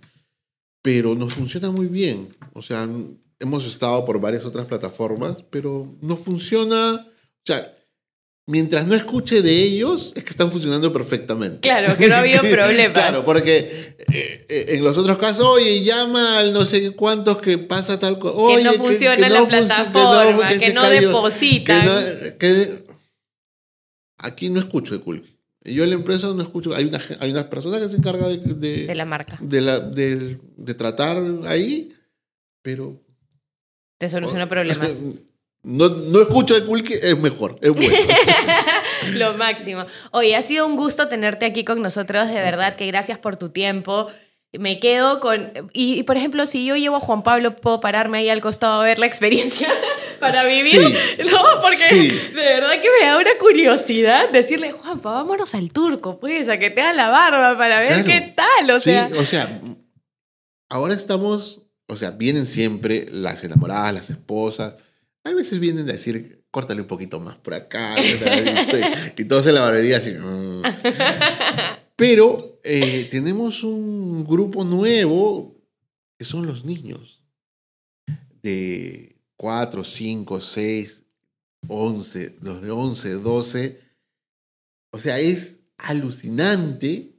[0.82, 2.36] pero nos funciona muy bien.
[2.53, 2.88] O sea,
[3.39, 7.72] hemos estado por varias otras plataformas, pero no funciona, o sea,
[8.47, 11.61] mientras no escuche de ellos, es que están funcionando perfectamente.
[11.61, 12.93] Claro, que no ha habido problemas.
[12.93, 17.57] Claro, porque eh, eh, en los otros casos, oye, llama al no sé cuántos que
[17.57, 18.55] pasa tal cosa.
[18.57, 21.82] Que no funciona la plataforma, que no depositan.
[21.82, 22.86] que no- que-
[24.20, 25.35] aquí no escucho de Kulki.
[25.66, 26.74] Yo en la empresa no escucho.
[26.76, 29.38] Hay una, hay una persona que se encarga de, de, De la marca.
[29.41, 31.93] de la- de- de tratar ahí,
[32.61, 33.01] pero.
[33.97, 35.03] Te solucionó problemas.
[35.68, 37.91] No, no escucho de Kulki, es mejor, es bueno.
[39.13, 39.84] Lo máximo.
[40.11, 43.49] Oye, ha sido un gusto tenerte aquí con nosotros, de verdad que gracias por tu
[43.49, 44.05] tiempo.
[44.59, 45.51] Me quedo con...
[45.74, 48.80] Y, y, por ejemplo, si yo llevo a Juan Pablo, ¿puedo pararme ahí al costado
[48.80, 49.68] a ver la experiencia
[50.20, 50.82] para vivir?
[50.82, 51.24] Sí.
[51.32, 51.41] ¿No?
[51.61, 52.07] Porque Sí.
[52.09, 56.70] de verdad que me da una curiosidad decirle, Juanpa, vámonos al turco, pues, a que
[56.70, 58.05] te haga la barba para ver Claro.
[58.05, 58.72] qué tal.
[58.72, 59.61] O Sí, sea, o sea,
[60.70, 64.76] ahora estamos, o sea, vienen siempre las enamoradas, las esposas.
[65.24, 67.95] A veces vienen a decir, córtale un poquito más por acá.
[69.18, 70.11] y, y todos en la barbería así.
[70.13, 70.61] "Mm".
[71.97, 75.55] Pero eh, tenemos un grupo nuevo
[76.20, 77.22] que son los niños.
[78.43, 81.04] De 4, 5, 6,
[81.68, 83.80] 11, los de 11, 12.
[84.92, 87.12] O sea, es alucinante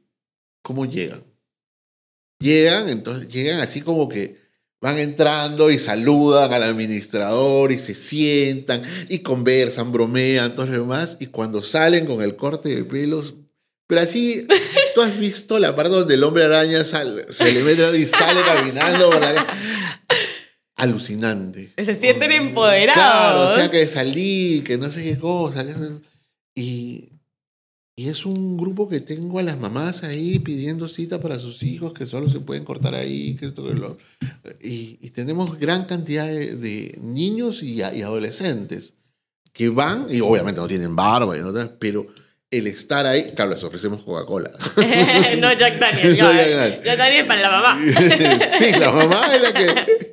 [0.62, 1.22] cómo llegan.
[2.40, 4.38] Llegan, entonces llegan así como que
[4.80, 11.16] van entrando y saludan al administrador y se sientan y conversan, bromean, todo lo demás.
[11.20, 13.34] Y cuando salen con el corte de pelos,
[13.88, 14.46] pero así,
[14.94, 18.40] tú has visto la parte donde el hombre araña sale- se le mete y sale
[18.42, 19.46] caminando por la?
[20.76, 21.72] Alucinante.
[21.76, 22.94] se sienten empoderados.
[23.02, 25.64] Claro, o sea que salí, que no sé qué cosa.
[25.64, 25.72] que
[26.54, 27.08] Y,
[27.96, 31.94] y es un grupo que tengo a las mamás ahí pidiendo cita para sus hijos
[31.94, 33.36] que solo se pueden cortar ahí.
[33.36, 33.96] Que esto, que lo-
[34.62, 38.94] y, y tenemos gran cantidad de, de niños y, y adolescentes
[39.54, 42.06] que van, y obviamente no tienen barba, y tienen- pero
[42.50, 44.50] el estar ahí, claro, les ofrecemos Coca-Cola.
[45.40, 46.16] no, Jack Daniel.
[46.20, 46.50] No, ya, Jack.
[46.50, 46.80] Daniel.
[46.84, 47.80] Jack Daniel para la mamá.
[48.58, 50.05] sí, la mamá es la que.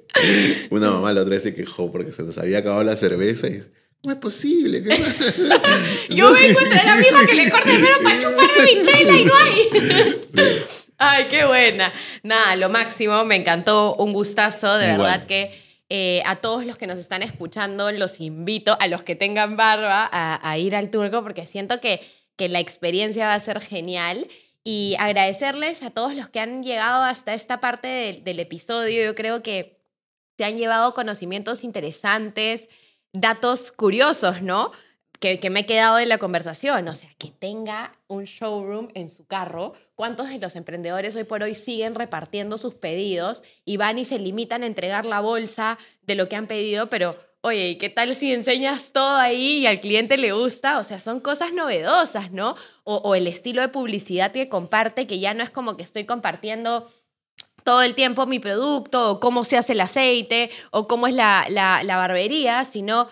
[0.70, 3.53] Una mamá la otra vez se quejó porque se nos había acabado la cerveza y
[3.53, 4.84] dice, ¿cómo es posible?
[4.84, 5.34] ¿Qué pasa?"
[6.09, 8.64] Yo No, vengo a traer a mi hija que le corte el pelo para chuparme
[8.66, 10.64] mi chela y no hay.
[10.97, 11.91] Ay, qué buena.
[12.22, 14.97] Nada, lo máximo, me encantó, un gustazo, de Igual.
[14.99, 15.51] verdad que
[15.89, 20.07] eh, a todos los que nos están escuchando los invito, a los que tengan barba,
[20.11, 21.99] a, a ir al turco porque siento que,
[22.38, 24.28] que la experiencia va a ser genial.
[24.66, 29.03] Y agradecerles a todos los que han llegado hasta esta parte del- del episodio.
[29.03, 29.82] Yo creo que
[30.38, 32.69] se han llevado conocimientos interesantes,
[33.11, 34.71] datos curiosos, ¿no?
[35.19, 36.88] Que, que me he quedado en la conversación.
[36.88, 39.73] O sea, que tenga un showroom en su carro.
[39.95, 44.19] ¿Cuántos de los emprendedores hoy por hoy siguen repartiendo sus pedidos y van y se
[44.19, 48.15] limitan a entregar la bolsa de lo que han pedido, pero oye, ¿y qué tal
[48.15, 50.79] si enseñas todo ahí y al cliente le gusta?
[50.79, 52.55] O sea, son cosas novedosas, ¿no?
[52.86, 56.05] O, o el estilo de publicidad que comparte, que ya no es como que estoy
[56.05, 56.89] compartiendo
[57.64, 61.45] todo el tiempo mi producto, o cómo se hace el aceite, o cómo es la,
[61.49, 63.07] la, barbería, sino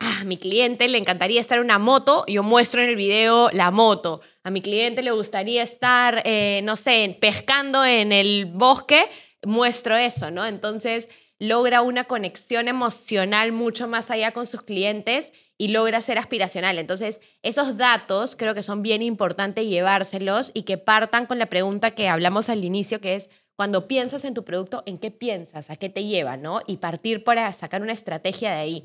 [0.00, 3.50] ah, a mi cliente le encantaría estar en una moto, yo muestro en el video
[3.52, 4.20] la moto.
[4.42, 9.08] A mi cliente le gustaría estar, eh, no sé, pescando en el bosque,
[9.44, 10.46] muestro eso, ¿no?
[10.46, 11.08] Entonces
[11.38, 16.78] logra una conexión emocional mucho más allá con sus clientes y logra ser aspiracional.
[16.78, 21.92] Entonces, esos datos creo que son bien importantes llevárselos y que partan con la pregunta
[21.92, 25.70] que hablamos al inicio, que es, cuando piensas en tu producto, ¿en qué piensas?
[25.70, 26.36] ¿A qué te lleva?
[26.36, 26.60] ¿no?
[26.66, 28.84] Y partir para sacar una estrategia de ahí.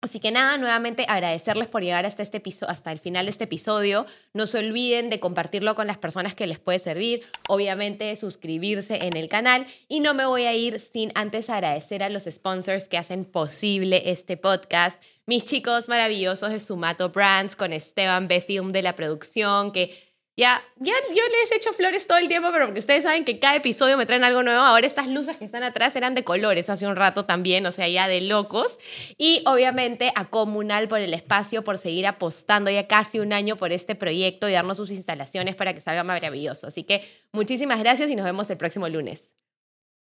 [0.00, 4.06] Así que nada, nuevamente agradecerles por llegar hasta, este hasta el final de este episodio.
[4.32, 7.24] No se olviden de compartirlo con las personas que les puede servir.
[7.48, 9.66] Obviamente suscribirse en el canal.
[9.88, 14.02] Y no me voy a ir sin antes agradecer a los sponsors que hacen posible
[14.08, 15.02] este podcast.
[15.26, 18.40] Mis chicos maravillosos de Sumato Brands con Esteban B.
[18.40, 20.07] Film de la producción que
[20.38, 23.40] ya, ya yo les he hecho flores todo el tiempo, pero porque ustedes saben que
[23.40, 24.60] cada episodio me traen algo nuevo.
[24.60, 27.88] Ahora estas luces que están atrás eran de colores hace un rato también, o sea,
[27.88, 28.78] ya de locos.
[29.18, 33.72] Y obviamente a Comunal por el espacio, por seguir apostando ya casi un año por
[33.72, 36.68] este proyecto y darnos sus instalaciones para que salga maravilloso.
[36.68, 39.37] Así que muchísimas gracias y nos vemos el próximo lunes.